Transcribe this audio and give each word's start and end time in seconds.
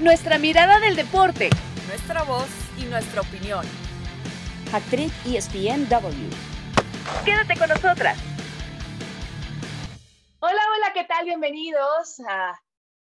nuestra 0.00 0.38
mirada 0.38 0.80
del 0.80 0.96
deporte, 0.96 1.50
nuestra 1.86 2.22
voz 2.22 2.48
y 2.78 2.84
nuestra 2.84 3.20
opinión. 3.20 3.66
Actriz 4.72 5.12
ESPNW. 5.26 6.30
Quédate 7.24 7.58
con 7.58 7.68
nosotras. 7.68 8.18
Hola, 10.38 10.62
hola, 10.74 10.92
¿qué 10.94 11.04
tal? 11.04 11.26
Bienvenidos 11.26 12.18
a 12.26 12.58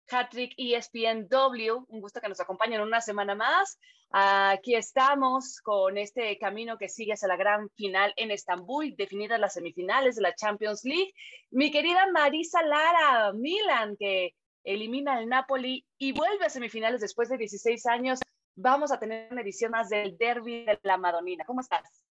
Hattrick 0.09 0.53
ESPNW. 0.57 1.85
Un 1.89 2.01
gusto 2.01 2.21
que 2.21 2.29
nos 2.29 2.39
acompañen 2.39 2.81
una 2.81 3.01
semana 3.01 3.35
más. 3.35 3.77
Aquí 4.09 4.73
estamos 4.73 5.61
con 5.61 5.95
este 5.99 6.39
camino 6.39 6.79
que 6.79 6.89
sigue 6.89 7.13
hacia 7.13 7.27
la 7.27 7.37
gran 7.37 7.69
final 7.75 8.13
en 8.15 8.31
Estambul, 8.31 8.95
definidas 8.95 9.39
las 9.39 9.53
semifinales 9.53 10.15
de 10.15 10.23
la 10.23 10.33
Champions 10.33 10.83
League. 10.83 11.13
Mi 11.51 11.69
querida 11.69 12.07
Marisa 12.11 12.63
Lara, 12.63 13.31
Milan, 13.33 13.95
que 13.99 14.33
elimina 14.63 15.15
al 15.15 15.27
Napoli 15.27 15.85
y 15.97 16.11
vuelve 16.11 16.45
a 16.45 16.49
semifinales 16.49 17.01
después 17.01 17.29
de 17.29 17.37
16 17.37 17.85
años. 17.87 18.19
Vamos 18.55 18.91
a 18.91 18.99
tener 18.99 19.31
una 19.31 19.41
edición 19.41 19.71
más 19.71 19.89
del 19.89 20.17
Derby 20.17 20.65
de 20.65 20.79
la 20.83 20.97
Madonina. 20.97 21.45
¿Cómo 21.45 21.61
estás? 21.61 22.05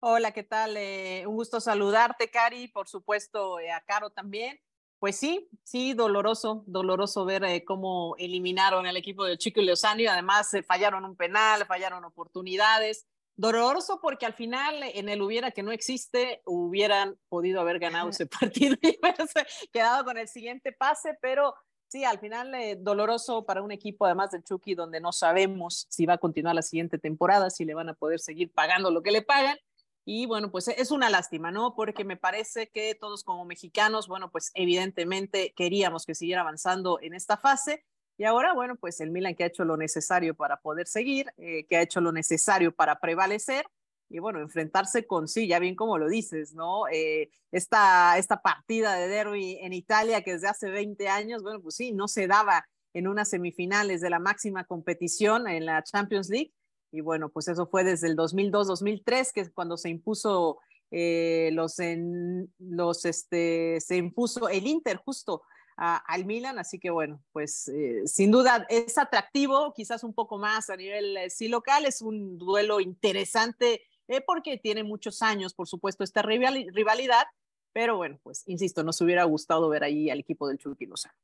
Hola, 0.00 0.32
¿qué 0.32 0.42
tal? 0.42 0.76
Eh, 0.76 1.26
un 1.26 1.34
gusto 1.34 1.60
saludarte, 1.60 2.30
Cari, 2.30 2.68
por 2.68 2.88
supuesto, 2.88 3.58
eh, 3.58 3.70
a 3.70 3.80
Caro 3.80 4.10
también. 4.10 4.60
Pues 4.98 5.16
sí, 5.16 5.48
sí, 5.62 5.94
doloroso, 5.94 6.62
doloroso 6.66 7.24
ver 7.24 7.44
eh, 7.44 7.64
cómo 7.64 8.14
eliminaron 8.18 8.86
al 8.86 8.96
equipo 8.96 9.24
de 9.24 9.38
Chico 9.38 9.60
y 9.60 9.66
y 9.66 10.06
además 10.06 10.50
fallaron 10.66 11.04
un 11.04 11.16
penal, 11.16 11.64
fallaron 11.66 12.04
oportunidades. 12.04 13.06
Doloroso 13.36 14.00
porque 14.00 14.26
al 14.26 14.34
final 14.34 14.82
en 14.82 15.08
el 15.08 15.20
hubiera 15.22 15.50
que 15.50 15.62
no 15.62 15.72
existe, 15.72 16.42
hubieran 16.46 17.18
podido 17.28 17.60
haber 17.60 17.78
ganado 17.78 18.08
ese 18.10 18.26
partido 18.26 18.76
y 18.80 18.98
haberse 19.02 19.46
quedado 19.72 20.04
con 20.04 20.18
el 20.18 20.28
siguiente 20.28 20.72
pase, 20.72 21.16
pero 21.20 21.54
sí, 21.88 22.04
al 22.04 22.18
final 22.18 22.52
doloroso 22.78 23.44
para 23.44 23.62
un 23.62 23.72
equipo 23.72 24.06
además 24.06 24.30
del 24.30 24.44
Chucky 24.44 24.74
donde 24.74 25.00
no 25.00 25.12
sabemos 25.12 25.86
si 25.90 26.06
va 26.06 26.14
a 26.14 26.18
continuar 26.18 26.54
la 26.54 26.62
siguiente 26.62 26.98
temporada, 26.98 27.50
si 27.50 27.64
le 27.64 27.74
van 27.74 27.88
a 27.88 27.94
poder 27.94 28.20
seguir 28.20 28.52
pagando 28.52 28.90
lo 28.90 29.02
que 29.02 29.10
le 29.10 29.22
pagan 29.22 29.58
y 30.06 30.26
bueno, 30.26 30.50
pues 30.50 30.68
es 30.68 30.90
una 30.90 31.08
lástima, 31.08 31.50
¿no? 31.50 31.74
Porque 31.74 32.04
me 32.04 32.16
parece 32.16 32.68
que 32.68 32.94
todos 32.94 33.24
como 33.24 33.44
mexicanos, 33.46 34.06
bueno, 34.06 34.30
pues 34.30 34.50
evidentemente 34.54 35.54
queríamos 35.56 36.04
que 36.04 36.14
siguiera 36.14 36.42
avanzando 36.42 36.98
en 37.00 37.14
esta 37.14 37.38
fase. 37.38 37.84
Y 38.16 38.24
ahora, 38.24 38.52
bueno, 38.54 38.76
pues 38.76 39.00
el 39.00 39.10
Milan 39.10 39.34
que 39.34 39.44
ha 39.44 39.48
hecho 39.48 39.64
lo 39.64 39.76
necesario 39.76 40.34
para 40.34 40.58
poder 40.58 40.86
seguir, 40.86 41.26
eh, 41.36 41.66
que 41.66 41.76
ha 41.76 41.82
hecho 41.82 42.00
lo 42.00 42.12
necesario 42.12 42.72
para 42.72 43.00
prevalecer 43.00 43.66
y 44.08 44.18
bueno, 44.20 44.40
enfrentarse 44.40 45.06
con, 45.06 45.26
sí, 45.26 45.48
ya 45.48 45.58
bien 45.58 45.74
como 45.74 45.98
lo 45.98 46.08
dices, 46.08 46.54
¿no? 46.54 46.86
Eh, 46.88 47.30
esta, 47.50 48.16
esta 48.18 48.42
partida 48.42 48.94
de 48.94 49.08
derby 49.08 49.58
en 49.60 49.72
Italia 49.72 50.22
que 50.22 50.34
desde 50.34 50.48
hace 50.48 50.70
20 50.70 51.08
años, 51.08 51.42
bueno, 51.42 51.60
pues 51.60 51.74
sí, 51.76 51.92
no 51.92 52.06
se 52.06 52.26
daba 52.26 52.66
en 52.92 53.08
unas 53.08 53.30
semifinales 53.30 54.00
de 54.00 54.10
la 54.10 54.20
máxima 54.20 54.64
competición 54.64 55.48
en 55.48 55.66
la 55.66 55.82
Champions 55.82 56.28
League 56.28 56.52
y 56.92 57.00
bueno, 57.00 57.28
pues 57.28 57.48
eso 57.48 57.66
fue 57.66 57.82
desde 57.82 58.06
el 58.06 58.16
2002-2003, 58.16 59.32
que 59.32 59.40
es 59.40 59.50
cuando 59.50 59.76
se 59.76 59.88
impuso 59.88 60.60
eh, 60.92 61.50
los, 61.52 61.80
en, 61.80 62.54
los, 62.58 63.04
este, 63.04 63.80
se 63.80 63.96
impuso 63.96 64.48
el 64.48 64.64
Inter 64.68 64.98
justo 64.98 65.42
al 65.76 66.24
Milan, 66.24 66.58
así 66.58 66.78
que 66.78 66.90
bueno, 66.90 67.22
pues 67.32 67.68
eh, 67.68 68.02
sin 68.06 68.30
duda 68.30 68.66
es 68.68 68.96
atractivo, 68.96 69.72
quizás 69.74 70.04
un 70.04 70.14
poco 70.14 70.38
más 70.38 70.70
a 70.70 70.76
nivel 70.76 71.16
eh, 71.16 71.30
sí 71.30 71.48
local, 71.48 71.84
es 71.84 72.00
un 72.00 72.38
duelo 72.38 72.80
interesante 72.80 73.82
porque 74.26 74.58
tiene 74.58 74.84
muchos 74.84 75.22
años, 75.22 75.54
por 75.54 75.66
supuesto, 75.66 76.04
esta 76.04 76.20
rivalidad, 76.20 77.24
pero 77.72 77.96
bueno, 77.96 78.20
pues 78.22 78.44
insisto, 78.46 78.84
nos 78.84 79.00
hubiera 79.00 79.24
gustado 79.24 79.68
ver 79.68 79.82
ahí 79.82 80.10
al 80.10 80.20
equipo 80.20 80.46
del 80.46 80.58
Chucky 80.58 80.86
Lozano. 80.86 81.14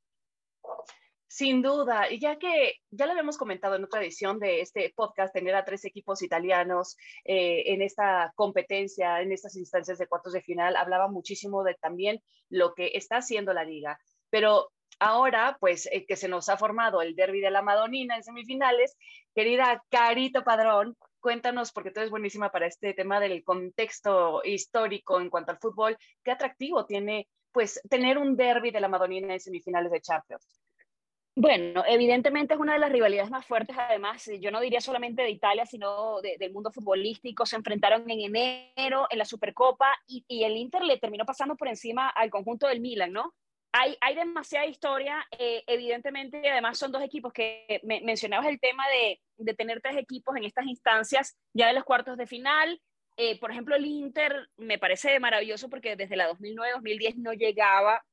Sin 1.32 1.62
duda, 1.62 2.10
y 2.10 2.18
ya 2.18 2.40
que 2.40 2.74
ya 2.90 3.06
lo 3.06 3.12
habíamos 3.12 3.38
comentado 3.38 3.76
en 3.76 3.84
otra 3.84 4.02
edición 4.02 4.40
de 4.40 4.62
este 4.62 4.92
podcast, 4.96 5.32
tener 5.32 5.54
a 5.54 5.64
tres 5.64 5.84
equipos 5.84 6.22
italianos 6.22 6.96
eh, 7.24 7.62
en 7.66 7.82
esta 7.82 8.32
competencia, 8.34 9.22
en 9.22 9.30
estas 9.30 9.54
instancias 9.54 9.98
de 9.98 10.08
cuartos 10.08 10.32
de 10.32 10.42
final, 10.42 10.74
hablaba 10.74 11.06
muchísimo 11.06 11.62
de 11.62 11.74
también 11.74 12.20
lo 12.48 12.74
que 12.74 12.90
está 12.94 13.18
haciendo 13.18 13.52
la 13.52 13.62
liga. 13.62 14.00
Pero 14.30 14.70
ahora, 14.98 15.56
pues 15.60 15.88
eh, 15.92 16.06
que 16.06 16.16
se 16.16 16.28
nos 16.28 16.48
ha 16.48 16.56
formado 16.56 17.02
el 17.02 17.14
derby 17.14 17.40
de 17.40 17.50
la 17.50 17.62
Madonina 17.62 18.16
en 18.16 18.22
semifinales, 18.22 18.96
querida 19.34 19.82
Carito 19.90 20.44
Padrón, 20.44 20.96
cuéntanos, 21.20 21.72
porque 21.72 21.90
tú 21.90 22.00
eres 22.00 22.10
buenísima 22.10 22.50
para 22.50 22.66
este 22.66 22.94
tema 22.94 23.20
del 23.20 23.44
contexto 23.44 24.42
histórico 24.44 25.20
en 25.20 25.30
cuanto 25.30 25.52
al 25.52 25.58
fútbol, 25.58 25.96
¿qué 26.24 26.30
atractivo 26.30 26.86
tiene 26.86 27.28
pues 27.52 27.80
tener 27.90 28.16
un 28.16 28.36
derby 28.36 28.70
de 28.70 28.80
la 28.80 28.88
Madonina 28.88 29.32
en 29.32 29.40
semifinales 29.40 29.90
de 29.90 30.00
Champions? 30.00 30.60
Bueno, 31.36 31.84
evidentemente 31.86 32.54
es 32.54 32.60
una 32.60 32.72
de 32.74 32.80
las 32.80 32.92
rivalidades 32.92 33.30
más 33.30 33.46
fuertes, 33.46 33.76
además, 33.78 34.28
yo 34.40 34.50
no 34.50 34.60
diría 34.60 34.80
solamente 34.80 35.22
de 35.22 35.30
Italia, 35.30 35.64
sino 35.64 36.20
del 36.20 36.52
mundo 36.52 36.72
futbolístico. 36.72 37.46
Se 37.46 37.56
enfrentaron 37.56 38.10
en 38.10 38.20
enero 38.20 39.06
en 39.08 39.18
la 39.18 39.24
Supercopa 39.24 39.96
y, 40.06 40.24
el 40.44 40.56
Inter 40.56 40.82
le 40.82 40.98
terminó 40.98 41.24
pasando 41.24 41.56
por 41.56 41.68
encima 41.68 42.08
al 42.08 42.30
conjunto 42.30 42.66
del 42.66 42.80
Milan, 42.80 43.12
¿no? 43.12 43.32
Hay, 43.72 43.96
demasiada 44.16 44.66
historia, 44.66 45.24
eh, 45.38 45.62
evidentemente, 45.68 46.48
además 46.50 46.76
son 46.76 46.90
dos 46.90 47.02
equipos 47.02 47.32
que 47.32 47.80
mencionabas 48.02 48.48
el 48.48 48.58
tema 48.58 48.84
de, 48.88 49.20
de, 49.36 49.54
tener 49.54 49.80
tres 49.80 49.96
equipos 49.96 50.36
en 50.36 50.44
estas 50.44 50.66
instancias 50.66 51.36
ya 51.52 51.68
de 51.68 51.74
los 51.74 51.84
cuartos 51.84 52.16
de 52.16 52.26
final. 52.26 52.80
Eh, 53.16 53.38
por 53.38 53.50
ejemplo, 53.50 53.76
el 53.76 53.86
Inter 53.86 54.48
me 54.56 54.78
parece 54.78 55.20
maravilloso 55.20 55.68
porque 55.68 55.94
desde 55.94 56.16
la 56.16 56.30
2009-2010 56.30 57.16
no 57.16 57.32
llegaba 57.32 58.04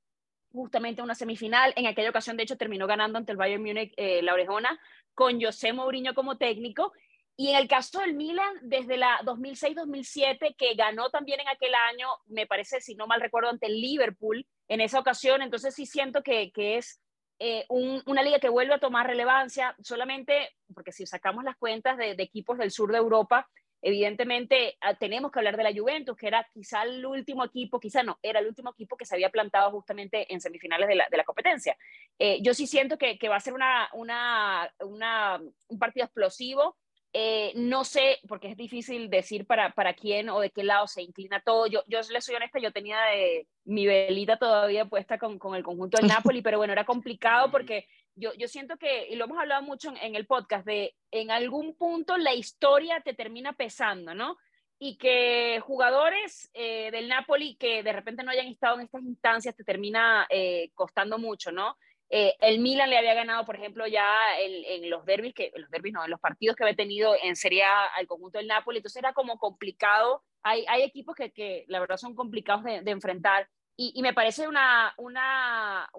justamente 0.52 1.02
una 1.02 1.16
semifinal. 1.16 1.74
En 1.76 1.88
aquella 1.88 2.10
ocasión, 2.10 2.38
de 2.38 2.44
hecho, 2.44 2.58
terminó 2.58 2.88
ganando 2.88 3.18
ante 3.18 3.32
el 3.32 3.38
Bayern 3.38 3.64
Múnich 3.64 3.94
eh, 3.98 4.22
la 4.22 4.34
Orejona 4.34 4.80
con 5.14 5.42
José 5.42 5.74
Mourinho 5.74 6.14
como 6.14 6.38
técnico. 6.38 6.94
Y 7.36 7.50
en 7.50 7.56
el 7.56 7.68
caso 7.68 8.00
del 8.00 8.16
Milan, 8.16 8.54
desde 8.64 8.98
la 8.98 9.20
2006-2007, 9.24 10.56
que 10.58 10.74
ganó 10.76 11.10
también 11.10 11.40
en 11.40 11.48
aquel 11.48 11.74
año, 11.76 12.08
me 12.26 12.48
parece, 12.48 12.82
si 12.82 12.96
no 12.96 13.08
mal 13.08 13.22
recuerdo, 13.22 13.50
ante 13.50 13.68
el 13.68 13.80
Liverpool 13.80 14.46
en 14.68 14.82
esa 14.82 15.00
ocasión. 15.00 15.42
Entonces 15.42 15.76
sí 15.76 15.86
siento 15.86 16.24
que, 16.24 16.52
que 16.52 16.78
es 16.78 17.02
eh, 17.40 17.66
una 17.70 18.24
liga 18.24 18.40
que 18.40 18.50
vuelve 18.50 18.74
a 18.74 18.80
tomar 18.80 19.06
relevancia, 19.06 19.76
solamente 19.82 20.50
porque 20.74 20.92
si 20.92 21.06
sacamos 21.06 21.44
las 21.44 21.56
cuentas 21.58 21.98
de, 21.98 22.12
equipos 22.12 22.58
del 22.58 22.72
sur 22.72 22.92
de 22.92 22.98
Europa, 22.98 23.48
Evidentemente, 23.80 24.76
ah, 24.82 24.96
tenemos 24.96 25.32
que 25.32 25.38
hablar 25.38 25.56
de 25.56 25.64
la 25.64 25.72
Juventus, 25.72 26.18
que 26.18 26.26
era 26.26 26.44
quizá 26.52 26.82
el 26.82 27.06
último 27.06 27.46
equipo, 27.46 27.80
quizá 27.80 28.02
no, 28.02 28.18
era 28.24 28.40
el 28.40 28.48
último 28.48 28.72
equipo 28.72 28.98
que 28.98 29.06
se 29.06 29.14
había 29.14 29.30
plantado 29.30 29.70
justamente 29.70 30.34
en 30.34 30.42
semifinales 30.42 30.88
de 30.88 30.96
la, 30.96 31.08
de 31.12 31.16
la 31.18 31.24
competencia. 31.24 31.78
Eh, 32.18 32.40
yo 32.42 32.56
sí 32.56 32.66
siento 32.66 32.98
que, 32.98 33.20
que 33.20 33.30
va 33.30 33.36
a 33.36 33.40
ser 33.40 33.54
una, 33.54 33.88
una, 33.94 34.74
una, 34.80 35.40
un 35.68 35.80
partido 35.80 36.06
explosivo. 36.06 36.76
Eh, 37.14 37.54
no 37.56 37.84
sé, 37.84 38.20
porque 38.28 38.50
es 38.50 38.58
difícil 38.58 39.10
decir 39.10 39.46
para, 39.48 39.72
para 39.72 39.94
quién 39.94 40.30
o 40.30 40.40
de 40.40 40.52
qué 40.52 40.64
lado 40.64 40.88
se 40.88 41.02
inclina 41.02 41.42
todo. 41.42 41.68
Yo, 41.68 41.84
yo 41.88 42.00
le 42.12 42.22
soy 42.22 42.36
honesta, 42.36 42.60
yo 42.60 42.72
tenía 42.72 43.00
de, 43.02 43.48
mi 43.66 43.86
velita 43.86 44.38
todavía 44.38 44.86
puesta 44.86 45.18
con, 45.18 45.40
con 45.40 45.56
el 45.56 45.64
conjunto 45.64 45.98
del 45.98 46.08
Napoli, 46.32 46.42
pero 46.42 46.58
bueno, 46.58 46.74
era 46.74 46.86
complicado 46.86 47.50
porque 47.52 47.88
yo, 48.16 48.34
yo 48.34 48.48
siento 48.48 48.78
que, 48.78 49.08
y 49.10 49.16
lo 49.16 49.26
hemos 49.26 49.38
hablado 49.38 49.62
mucho 49.62 49.94
en, 50.02 50.16
el 50.16 50.26
podcast, 50.26 50.66
de 50.66 50.96
en 51.12 51.32
algún 51.32 51.76
punto 51.76 52.18
la 52.18 52.34
historia 52.34 53.00
te 53.02 53.14
termina 53.14 53.54
pesando, 53.54 54.16
¿no? 54.16 54.38
Y 54.80 54.98
que 54.98 55.60
jugadores 55.64 56.50
eh, 56.54 56.92
del 56.92 57.08
Napoli 57.08 57.56
que 57.56 57.84
de 57.84 57.94
repente 57.94 58.24
no 58.24 58.32
hayan 58.32 58.48
estado 58.48 58.76
en 58.76 58.86
estas 58.86 59.04
instancias 59.04 59.56
te 59.56 59.64
termina 59.64 60.28
eh, 60.30 60.72
costando 60.76 61.18
mucho, 61.18 61.52
¿no? 61.52 61.78
Eh, 62.10 62.36
el 62.40 62.60
Milan 62.60 62.90
le 62.90 62.98
había 62.98 63.14
ganado, 63.14 63.46
por 63.46 63.56
ejemplo, 63.56 63.86
ya 63.86 64.08
en, 64.40 64.90
los 64.90 65.06
derbis, 65.06 65.34
que 65.34 65.52
los 65.56 65.70
derbis 65.70 65.94
no, 65.94 66.06
en 66.06 66.12
los 66.12 66.20
partidos 66.20 66.56
que 66.56 66.64
había 66.64 66.76
tenido 66.76 67.16
en 67.22 67.36
Serie 67.36 67.64
A 67.64 67.86
al 67.86 68.08
conjunto 68.08 68.38
del 68.38 68.48
Napoli, 68.48 68.78
entonces 68.78 69.02
era 69.02 69.14
como 69.14 69.38
complicado. 69.38 70.24
Hay, 70.44 70.66
equipos 70.82 71.16
que, 71.16 71.32
que 71.32 71.66
la 71.68 71.80
verdad 71.80 71.98
son 71.98 72.16
complicados 72.16 72.64
de, 72.64 72.82
enfrentar 72.90 73.50
y, 73.76 74.02
me 74.02 74.14
parece 74.14 74.48
una, 74.48 74.94
una 74.98 75.90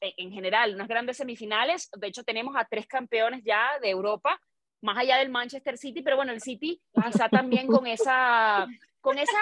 en 0.00 0.32
general, 0.32 0.74
unas 0.74 0.88
grandes 0.88 1.16
semifinales. 1.16 1.90
De 1.98 2.06
hecho, 2.06 2.22
tenemos 2.22 2.54
a 2.56 2.64
tres 2.64 2.86
campeones 2.86 3.42
ya 3.44 3.78
de 3.82 3.90
Europa, 3.90 4.40
más 4.80 4.96
allá 4.96 5.18
del 5.18 5.30
Manchester 5.30 5.76
City, 5.76 6.00
pero 6.02 6.16
bueno, 6.16 6.32
el 6.32 6.40
City 6.40 6.80
quizá 6.94 7.28
también 7.28 7.66
con 7.66 7.86
esa 7.86 8.66
con 9.06 9.18
esa, 9.18 9.38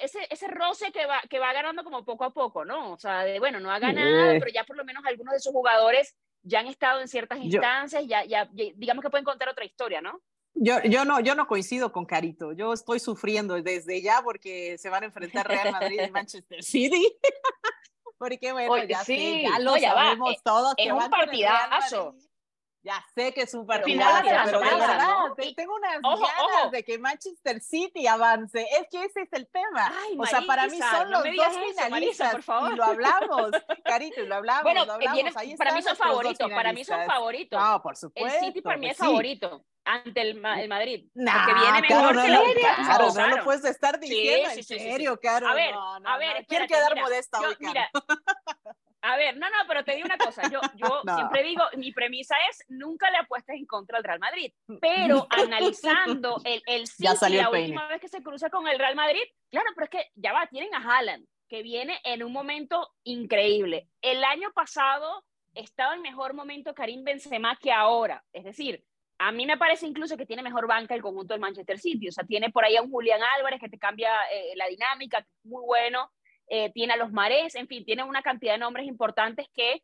ese, 0.00 0.26
ese 0.30 0.48
roce 0.48 0.90
que 0.90 1.04
va, 1.04 1.20
que 1.28 1.38
va 1.38 1.52
ganando 1.52 1.84
como 1.84 2.02
poco 2.02 2.24
a 2.24 2.32
poco, 2.32 2.64
¿no? 2.64 2.92
O 2.92 2.98
sea, 2.98 3.24
de, 3.24 3.38
bueno, 3.40 3.60
no 3.60 3.70
ha 3.70 3.78
ganado, 3.78 4.38
pero 4.38 4.50
ya 4.50 4.64
por 4.64 4.74
lo 4.74 4.86
menos 4.86 5.04
algunos 5.04 5.34
de 5.34 5.40
sus 5.40 5.52
jugadores 5.52 6.16
ya 6.40 6.60
han 6.60 6.66
estado 6.66 7.02
en 7.02 7.08
ciertas 7.08 7.38
instancias, 7.38 8.06
ya, 8.06 8.24
ya, 8.24 8.48
digamos 8.50 9.02
que 9.02 9.10
pueden 9.10 9.26
contar 9.26 9.50
otra 9.50 9.66
historia, 9.66 10.00
¿no? 10.00 10.22
Yo, 10.54 10.82
yo, 10.84 11.04
no, 11.04 11.20
yo 11.20 11.34
no 11.34 11.46
coincido 11.46 11.92
con 11.92 12.06
Carito. 12.06 12.52
Yo 12.52 12.72
estoy 12.72 13.00
sufriendo 13.00 13.60
desde 13.60 14.00
ya 14.00 14.22
porque 14.22 14.78
se 14.78 14.88
van 14.88 15.02
a 15.02 15.06
enfrentar 15.06 15.46
Real 15.46 15.72
Madrid 15.72 16.00
y 16.06 16.10
Manchester 16.10 16.62
City. 16.64 17.14
porque 18.16 18.50
bueno, 18.52 18.82
ya, 18.84 19.04
sí, 19.04 19.42
ya 19.42 19.58
lo 19.58 19.76
sabemos 19.76 20.42
todos. 20.42 20.72
Es 20.78 20.90
un 20.90 21.10
partidazo. 21.10 22.14
Ya 22.84 23.04
sé 23.14 23.32
que 23.32 23.42
es 23.42 23.54
un 23.54 23.64
partido, 23.64 23.86
Final 24.00 24.24
pero 24.44 24.58
de 24.58 24.64
verdad, 24.70 25.06
¿no? 25.28 25.34
te- 25.36 25.54
tengo 25.54 25.76
unas 25.76 25.98
Ojo, 26.02 26.20
ganas 26.26 26.62
ojo. 26.62 26.70
de 26.70 26.82
que 26.82 26.98
Manchester 26.98 27.60
City 27.60 28.08
avance. 28.08 28.66
Es 28.72 28.88
que 28.90 29.04
ese 29.04 29.20
es 29.22 29.32
el 29.32 29.46
tema. 29.46 29.92
Ay, 30.04 30.16
o 30.18 30.26
sea, 30.26 30.42
para 30.42 30.64
mí 30.66 30.78
Marisa, 30.80 30.90
son 30.98 31.10
no 31.10 31.18
los 31.18 31.30
digas 31.30 31.52
dos 31.52 31.56
eso, 31.58 31.64
Marisa, 31.64 31.84
finalistas. 31.86 32.32
por 32.32 32.42
favor. 32.42 32.72
Y 32.72 32.76
lo 32.76 32.84
hablamos, 32.84 33.50
Carito, 33.84 34.20
y 34.20 34.26
lo 34.26 34.34
hablamos, 34.34 34.62
Bueno, 34.64 34.84
lo 34.84 34.92
eh, 34.92 34.94
hablamos. 34.96 35.14
viene- 35.14 35.32
Ahí 35.36 35.56
para 35.56 35.72
mí 35.72 35.82
son 35.82 35.96
favoritos, 35.96 36.50
para 36.50 36.72
mí 36.72 36.84
son 36.84 36.94
finalistas. 36.96 37.06
favoritos. 37.16 37.60
No, 37.62 37.82
por 37.82 37.92
El 37.92 37.96
supuesto. 37.96 38.40
City 38.46 38.60
para 38.62 38.76
mí 38.76 38.88
es 38.88 38.96
sí. 38.96 39.02
favorito 39.04 39.64
ante 39.84 40.20
el, 40.20 40.40
Ma- 40.40 40.60
el 40.60 40.68
Madrid. 40.68 41.08
Nah, 41.14 41.44
porque 41.46 41.60
viene 41.60 41.80
mejor 41.82 42.14
no, 42.16 42.22
que 42.22 42.28
no, 42.28 42.42
la 42.44 42.74
Claro, 42.74 43.06
no 43.06 43.12
claro. 43.14 43.36
lo 43.36 43.44
puedes 43.44 43.64
estar 43.64 44.00
diciendo, 44.00 44.50
sí, 44.50 44.58
en 44.58 44.64
sí, 44.64 44.74
sí. 44.76 44.80
serio, 44.90 45.20
Caro. 45.20 45.48
A 45.48 45.54
ver, 45.54 45.72
no, 45.72 46.00
no, 46.00 46.08
a 46.08 46.18
ver, 46.18 46.30
no. 46.34 46.40
espérate, 46.40 46.46
Quiero 46.48 46.66
quedar 46.66 46.94
mira, 46.94 47.02
modesta 47.04 47.38
yo- 47.42 47.48
hoy, 47.48 47.56
mira, 47.60 47.90
a 49.02 49.16
ver, 49.16 49.36
no, 49.36 49.50
no, 49.50 49.56
pero 49.68 49.84
te 49.84 49.94
digo 49.94 50.06
una 50.06 50.16
cosa, 50.16 50.42
yo, 50.50 50.60
yo 50.76 51.02
No. 51.04 51.14
siempre 51.16 51.42
digo, 51.42 51.62
mi 51.76 51.92
premisa 51.92 52.36
es, 52.48 52.64
nunca 52.68 53.10
le 53.10 53.18
apuestes 53.18 53.56
en 53.56 53.66
contra 53.66 53.98
al 53.98 54.04
Real 54.04 54.20
Madrid, 54.20 54.52
pero 54.80 55.26
analizando 55.30 56.40
el, 56.44 56.62
el 56.66 56.86
City 56.86 57.08
la 57.30 57.50
última 57.50 57.88
vez 57.88 58.00
que 58.00 58.08
se 58.08 58.22
cruza 58.22 58.48
con 58.50 58.66
el 58.68 58.78
Real 58.78 58.94
Madrid, 58.94 59.22
claro, 59.50 59.68
pero 59.74 59.84
es 59.84 59.90
que 59.90 60.10
ya 60.14 60.32
va, 60.32 60.46
tienen 60.46 60.74
a 60.74 60.78
Haaland, 60.78 61.26
que 61.48 61.62
viene 61.62 62.00
en 62.04 62.22
un 62.22 62.32
momento 62.32 62.90
increíble. 63.04 63.88
El 64.00 64.24
año 64.24 64.52
pasado 64.52 65.24
estaba 65.54 65.94
en 65.94 66.02
mejor 66.02 66.34
momento 66.34 66.74
Karim 66.74 67.04
Benzema 67.04 67.56
que 67.60 67.72
ahora, 67.72 68.24
es 68.32 68.44
decir, 68.44 68.84
a 69.18 69.30
mí 69.30 69.46
me 69.46 69.56
parece 69.56 69.86
incluso 69.86 70.16
que 70.16 70.26
tiene 70.26 70.42
mejor 70.42 70.66
banca 70.66 70.94
el 70.94 71.02
conjunto 71.02 71.32
del 71.34 71.40
Manchester 71.40 71.78
City. 71.78 72.08
O 72.08 72.12
sea, 72.12 72.24
tiene 72.24 72.50
por 72.50 72.64
ahí 72.64 72.76
a 72.76 72.82
un 72.82 72.90
Julián 72.90 73.20
Álvarez 73.38 73.60
que 73.60 73.68
te 73.68 73.78
cambia 73.78 74.10
eh, 74.32 74.54
la 74.56 74.66
dinámica, 74.66 75.24
muy 75.44 75.62
bueno. 75.64 76.10
Eh, 76.54 76.70
tiene 76.74 76.92
a 76.92 76.96
los 76.98 77.10
Marés, 77.12 77.54
en 77.54 77.66
fin, 77.66 77.82
tiene 77.82 78.02
una 78.04 78.20
cantidad 78.20 78.52
de 78.52 78.58
nombres 78.58 78.86
importantes 78.86 79.46
que 79.54 79.82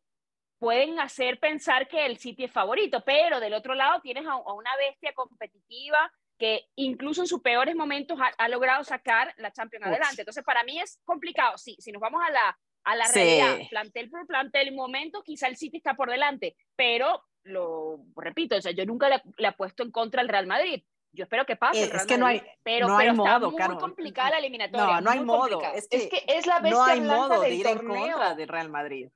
pueden 0.59 0.99
hacer 0.99 1.39
pensar 1.39 1.87
que 1.87 2.05
el 2.05 2.17
City 2.19 2.43
es 2.43 2.51
favorito. 2.51 3.01
Pero 3.03 3.39
del 3.39 3.55
otro 3.55 3.73
lado 3.73 4.01
tienes 4.01 4.27
a, 4.27 4.33
a 4.33 4.53
una 4.53 4.69
bestia 4.77 5.11
competitiva 5.13 6.11
que 6.37 6.67
incluso 6.75 7.21
en 7.21 7.27
sus 7.27 7.41
peores 7.41 7.75
momentos 7.75 8.19
ha, 8.21 8.27
ha 8.37 8.47
logrado 8.49 8.83
sacar 8.83 9.33
la 9.37 9.51
Champions 9.51 9.83
Uch. 9.87 9.89
adelante. 9.93 10.21
Entonces, 10.21 10.43
para 10.43 10.63
mí 10.63 10.79
es 10.79 10.99
complicado. 11.05 11.57
Sí, 11.57 11.75
si 11.79 11.91
nos 11.91 12.01
vamos 12.01 12.21
a 12.23 12.29
la, 12.29 12.59
a 12.83 12.95
la 12.95 13.05
Sí. 13.05 13.19
realidad, 13.19 13.57
plantel 13.71 14.09
por 14.11 14.27
plantel, 14.27 14.67
en 14.67 14.75
momento, 14.75 15.23
quizá 15.23 15.47
el 15.47 15.57
City 15.57 15.77
está 15.77 15.95
por 15.95 16.11
delante, 16.11 16.55
pero 16.75 17.23
lo 17.43 17.97
repito, 18.15 18.55
o 18.57 18.61
sea, 18.61 18.73
yo 18.73 18.85
nunca 18.85 19.09
le, 19.09 19.21
le 19.37 19.47
apuesto 19.47 19.81
en 19.81 19.91
contra 19.91 20.21
al 20.21 20.29
Real 20.29 20.45
Madrid. 20.45 20.83
Yo 21.11 21.23
espero 21.23 21.45
que 21.45 21.55
pase. 21.55 21.83
Eh, 21.83 21.87
Real 21.87 22.01
es 22.01 22.05
que 22.05 22.17
no 22.17 22.25
hay- 22.27 22.41
pero, 22.63 22.87
no 22.87 22.97
hay 22.97 23.07
pero 23.09 23.23
está 23.23 23.39
modo, 23.39 23.51
muy 23.51 23.57
Caro. 23.59 23.77
complicada 23.79 24.29
la 24.31 24.37
eliminatoria. 24.39 24.85
No, 24.95 25.01
no 25.01 25.09
hay 25.11 25.19
modo. 25.21 25.39
complicada. 25.49 25.73
Es 25.75 25.87
que, 25.87 25.97
Es 25.97 26.07
que 26.09 26.23
es 26.27 26.45
la 26.45 26.59
bestia 26.59 26.77
no 26.77 26.83
hay 26.85 26.99
blanca 26.99 27.15
modo 27.17 27.41
de 27.41 27.49
del 27.49 27.59
ir 27.59 27.67
en 27.67 27.77
torneo. 27.77 28.01
contra 28.13 28.35
del 28.35 28.47
Real 28.47 28.69
Madrid. 28.69 29.09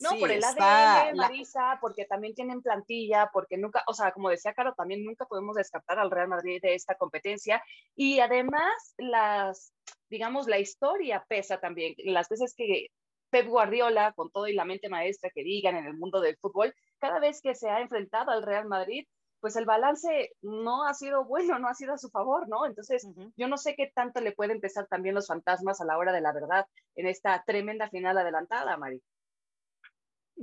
No, 0.00 0.10
Sí, 0.10 0.20
por 0.20 0.30
el 0.30 0.38
está 0.38 1.02
ADN, 1.08 1.16
la- 1.16 1.22
Marisa, 1.28 1.78
porque 1.80 2.04
también 2.04 2.32
tienen 2.34 2.62
plantilla, 2.62 3.28
porque 3.32 3.58
nunca, 3.58 3.82
o 3.88 3.92
sea, 3.92 4.12
como 4.12 4.30
decía 4.30 4.54
Caro, 4.54 4.72
también 4.74 5.04
nunca 5.04 5.24
podemos 5.26 5.56
descartar 5.56 5.98
al 5.98 6.12
Real 6.12 6.28
Madrid 6.28 6.60
de 6.62 6.74
esta 6.74 6.94
competencia. 6.94 7.60
Y 7.96 8.20
además, 8.20 8.94
las, 8.98 9.72
digamos, 10.08 10.46
la 10.46 10.58
historia 10.60 11.24
pesa 11.28 11.58
también. 11.58 11.94
Las 12.04 12.28
veces 12.28 12.54
que 12.56 12.86
Pep 13.30 13.48
Guardiola, 13.48 14.12
con 14.12 14.30
todo 14.30 14.46
y 14.46 14.54
la 14.54 14.64
mente 14.64 14.88
maestra 14.88 15.30
que 15.34 15.42
digan 15.42 15.76
en 15.76 15.86
el 15.86 15.94
mundo 15.94 16.20
del 16.20 16.36
fútbol, 16.36 16.72
cada 16.98 17.18
vez 17.18 17.40
que 17.42 17.54
se 17.56 17.68
ha 17.68 17.80
enfrentado 17.80 18.30
al 18.30 18.42
Real 18.44 18.66
Madrid, 18.66 19.06
pues 19.40 19.56
el 19.56 19.64
balance 19.64 20.32
no 20.42 20.84
ha 20.84 20.94
sido 20.94 21.24
bueno, 21.24 21.58
no 21.58 21.68
ha 21.68 21.74
sido 21.74 21.94
a 21.94 21.98
su 21.98 22.10
favor, 22.10 22.48
¿no? 22.48 22.66
Entonces, 22.66 23.06
yo 23.36 23.48
no 23.48 23.56
sé 23.56 23.74
qué 23.74 23.90
tanto 23.94 24.20
le 24.20 24.32
pueden 24.32 24.60
pesar 24.60 24.86
también 24.86 25.14
los 25.14 25.26
fantasmas 25.26 25.80
a 25.80 25.84
la 25.84 25.96
hora 25.98 26.12
de 26.12 26.20
la 26.20 26.32
verdad 26.32 26.66
en 26.94 27.06
esta 27.06 27.42
tremenda 27.44 27.88
final 27.88 28.18
adelantada, 28.18 28.76
Mari. 28.76 29.02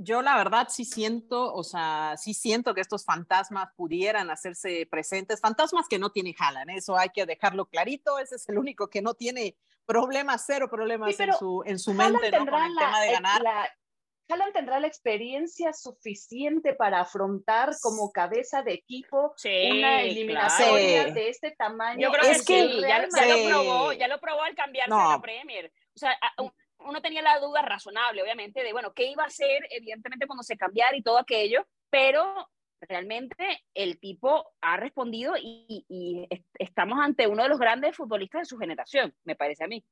Yo 0.00 0.22
la 0.22 0.36
verdad 0.36 0.68
sí 0.70 0.84
siento, 0.84 1.52
o 1.52 1.64
sea, 1.64 2.14
sí 2.16 2.32
siento 2.32 2.72
que 2.72 2.80
estos 2.80 3.04
fantasmas 3.04 3.70
pudieran 3.74 4.30
hacerse 4.30 4.86
presentes, 4.88 5.40
fantasmas 5.40 5.88
que 5.88 5.98
no 5.98 6.10
tiene 6.12 6.36
Haaland, 6.38 6.70
eso 6.70 6.96
hay 6.96 7.08
que 7.08 7.26
dejarlo 7.26 7.66
clarito, 7.66 8.18
ese 8.20 8.36
es 8.36 8.48
el 8.48 8.58
único 8.58 8.88
que 8.88 9.02
no 9.02 9.14
tiene 9.14 9.56
problemas, 9.86 10.44
cero 10.46 10.68
problemas 10.70 11.16
Sí, 11.16 11.22
en 11.24 11.32
su, 11.32 11.62
en 11.66 11.78
su 11.80 11.94
mente, 11.94 12.30
¿no? 12.30 12.46
Con 12.46 12.62
el 12.62 12.74
la- 12.76 12.80
tema 12.80 13.00
de 13.00 13.06
el- 13.08 13.12
ganar. 13.14 13.42
la- 13.42 13.68
Haaland 14.28 14.52
tendrá 14.52 14.78
la 14.78 14.86
experiencia 14.86 15.72
suficiente 15.72 16.74
para 16.74 17.00
afrontar 17.00 17.70
como 17.80 18.12
cabeza 18.12 18.62
de 18.62 18.74
equipo 18.74 19.32
Sí, 19.36 19.70
una 19.70 19.78
claro. 19.78 20.06
eliminatoria 20.06 21.04
Sí. 21.04 21.10
de 21.12 21.28
este 21.30 21.50
tamaño. 21.52 22.00
Yo 22.00 22.10
creo 22.12 22.30
Es 22.30 22.44
que, 22.44 22.54
que- 22.54 22.68
sí, 22.74 22.80
ya, 22.82 23.08
ya 23.08 23.26
lo 23.26 23.36
Sí. 23.36 23.46
probó, 23.48 23.92
ya 23.94 24.08
lo 24.08 24.20
probó 24.20 24.42
al 24.42 24.54
cambiarse 24.54 24.92
a 24.92 24.96
No. 24.96 25.10
la 25.12 25.20
Premier. 25.20 25.72
O 25.94 25.98
sea, 25.98 26.10
a- 26.20 26.42
un- 26.42 26.52
uno 26.80 27.00
tenía 27.00 27.22
la 27.22 27.38
duda 27.40 27.62
razonable, 27.62 28.22
obviamente, 28.22 28.62
de, 28.62 28.72
bueno, 28.72 28.92
qué 28.92 29.06
iba 29.10 29.24
a 29.24 29.28
hacer, 29.28 29.66
evidentemente, 29.70 30.26
cuando 30.26 30.42
se 30.42 30.56
cambiara 30.56 30.96
y 30.96 31.02
todo 31.02 31.18
aquello, 31.18 31.66
pero 31.90 32.48
realmente 32.82 33.64
el 33.74 33.98
tipo 33.98 34.52
ha 34.60 34.76
respondido 34.76 35.34
y, 35.36 35.84
y 35.88 36.26
est- 36.30 36.46
estamos 36.58 36.98
ante 37.00 37.26
uno 37.26 37.42
de 37.42 37.48
los 37.48 37.58
grandes 37.58 37.96
futbolistas 37.96 38.42
de 38.42 38.46
su 38.46 38.58
generación, 38.58 39.12
me 39.24 39.34
parece 39.34 39.64
a 39.64 39.68
mí. 39.68 39.84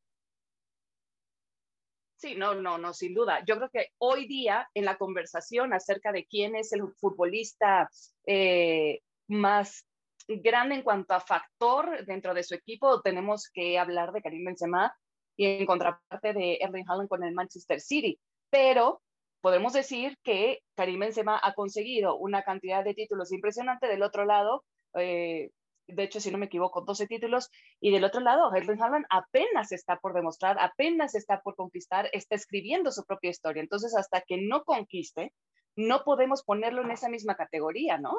Sí, 2.17 2.35
no, 2.35 2.55
no, 2.55 2.79
no, 2.79 2.95
sin 2.95 3.15
duda. 3.15 3.45
Yo 3.47 3.57
creo 3.57 3.69
que 3.71 3.89
hoy 3.99 4.27
día 4.27 4.69
en 4.75 4.87
la 4.87 4.97
conversación 4.97 5.75
acerca 5.75 6.13
de 6.13 6.25
quién 6.27 6.57
es 6.57 6.73
el 6.73 6.83
futbolista 6.99 7.91
eh, 8.27 9.01
más 9.29 9.87
grande 10.27 10.77
en 10.77 10.83
cuanto 10.83 11.13
a 11.15 11.21
factor 11.21 12.05
dentro 12.07 12.33
de 12.33 12.43
su 12.43 12.55
equipo, 12.55 13.03
tenemos 13.03 13.51
que 13.53 13.79
hablar 13.79 14.13
de 14.13 14.23
Karim 14.23 14.45
Benzema 14.47 14.95
y 15.37 15.47
en 15.47 15.67
contraparte 15.67 16.33
de 16.33 16.55
Erling 16.61 16.87
Haaland 16.89 17.09
con 17.09 17.23
el 17.23 17.35
Manchester 17.35 17.81
City. 17.81 18.19
Pero 18.49 19.03
podemos 19.43 19.75
decir 19.75 20.17
que 20.23 20.61
Karim 20.75 21.01
Benzema 21.01 21.39
ha 21.43 21.53
conseguido 21.53 22.17
una 22.17 22.43
cantidad 22.43 22.83
de 22.83 22.95
títulos 22.95 23.31
impresionante 23.33 23.89
del 23.89 24.03
otro 24.03 24.25
lado. 24.25 24.65
eh, 24.95 25.51
de 25.87 26.03
hecho, 26.03 26.21
si 26.21 26.31
no 26.31 26.39
me 26.39 26.47
equivoco, 26.47 26.83
12 26.83 27.07
títulos. 27.07 27.51
Y 27.81 27.91
del 27.91 28.05
otro 28.05 28.21
lado, 28.21 28.53
Erling 28.55 28.83
Haaland 28.83 29.07
apenas 29.11 29.73
está 29.73 29.99
por 29.99 30.15
demostrar, 30.15 30.57
apenas 30.61 31.15
está 31.15 31.41
por 31.41 31.55
conquistar, 31.57 32.09
está 32.13 32.35
escribiendo 32.35 32.91
su 32.91 33.05
propia 33.05 33.31
historia. 33.31 33.63
Entonces, 33.63 33.97
hasta 33.97 34.21
que 34.21 34.39
no 34.39 34.65
conquiste, 34.65 35.33
no 35.77 36.05
podemos 36.05 36.43
ponerlo 36.43 36.83
en 36.83 36.91
esa 36.91 37.09
misma 37.09 37.37
categoría, 37.37 37.99
¿no? 37.99 38.17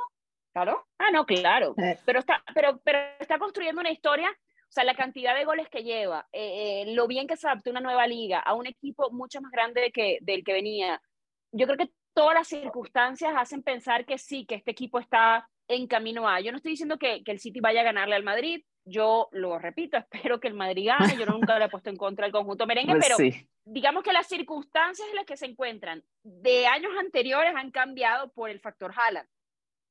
¿Claro? 0.53 0.85
Ah, 0.97 1.11
no, 1.11 1.25
claro. 1.25 1.75
Eh. 1.77 1.99
Pero 2.05 2.19
está, 2.19 2.43
pero, 2.53 2.79
pero 2.83 2.99
está 3.19 3.37
construyendo 3.37 3.81
una 3.81 3.91
historia, 3.91 4.29
o 4.29 4.71
sea, 4.71 4.83
la 4.83 4.95
cantidad 4.95 5.35
de 5.35 5.45
goles 5.45 5.69
que 5.69 5.83
lleva, 5.83 6.27
eh, 6.31 6.83
eh, 6.83 6.93
lo 6.93 7.07
bien 7.07 7.27
que 7.27 7.37
se 7.37 7.47
adaptó 7.47 7.69
a 7.69 7.71
una 7.71 7.81
nueva 7.81 8.07
liga, 8.07 8.39
a 8.39 8.53
un 8.53 8.67
equipo 8.67 9.11
mucho 9.11 9.41
más 9.41 9.51
grande 9.51 9.91
que, 9.91 10.17
del 10.21 10.43
que 10.43 10.53
venía. 10.53 11.01
Yo 11.51 11.65
creo 11.65 11.77
que 11.77 11.91
todas 12.13 12.33
las 12.33 12.47
circunstancias 12.47 13.33
hacen 13.37 13.61
pensar 13.61 14.05
que 14.05 14.17
sí, 14.17 14.45
que 14.45 14.55
este 14.55 14.71
equipo 14.71 14.99
está 14.99 15.47
en 15.67 15.87
camino 15.87 16.27
a. 16.29 16.39
Yo 16.41 16.51
no 16.51 16.57
estoy 16.57 16.71
diciendo 16.71 16.97
que, 16.97 17.23
que 17.23 17.31
el 17.31 17.39
City 17.39 17.59
vaya 17.59 17.81
a 17.81 17.85
ganarle 17.85 18.15
al 18.15 18.23
Madrid, 18.23 18.63
yo 18.85 19.27
lo 19.31 19.59
repito, 19.59 19.97
espero 20.31 20.39
que 20.39 20.47
el 20.47 20.53
Madrid 20.53 20.87
gane, 20.87 21.17
yo 21.17 21.25
nunca 21.25 21.57
le 21.59 21.65
he 21.65 21.69
puesto 21.69 21.89
en 21.89 21.97
contra 21.97 22.25
al 22.25 22.31
conjunto 22.31 22.65
merengue, 22.65 22.93
Pues 22.93 23.05
pero 23.05 23.17
sí. 23.17 23.47
digamos 23.65 24.03
que 24.03 24.13
las 24.13 24.27
circunstancias 24.27 25.07
en 25.09 25.15
las 25.15 25.25
que 25.25 25.37
se 25.37 25.45
encuentran 25.45 26.03
de 26.23 26.67
años 26.67 26.91
anteriores 26.99 27.53
han 27.55 27.71
cambiado 27.71 28.31
por 28.31 28.49
el 28.49 28.59
factor 28.59 28.93
Haaland. 28.95 29.27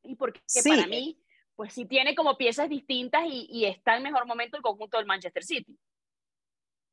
Y 0.02 0.14
porque 0.16 0.40
Sí. 0.46 0.68
para 0.70 0.86
mí, 0.86 1.18
pues 1.56 1.72
sí 1.72 1.84
tiene 1.86 2.14
como 2.14 2.36
piezas 2.36 2.68
distintas 2.68 3.24
y, 3.26 3.46
y 3.50 3.64
está 3.64 3.96
en 3.96 4.02
mejor 4.02 4.26
momento 4.26 4.56
el 4.56 4.62
conjunto 4.62 4.98
del 4.98 5.06
Manchester 5.06 5.42
City. 5.42 5.76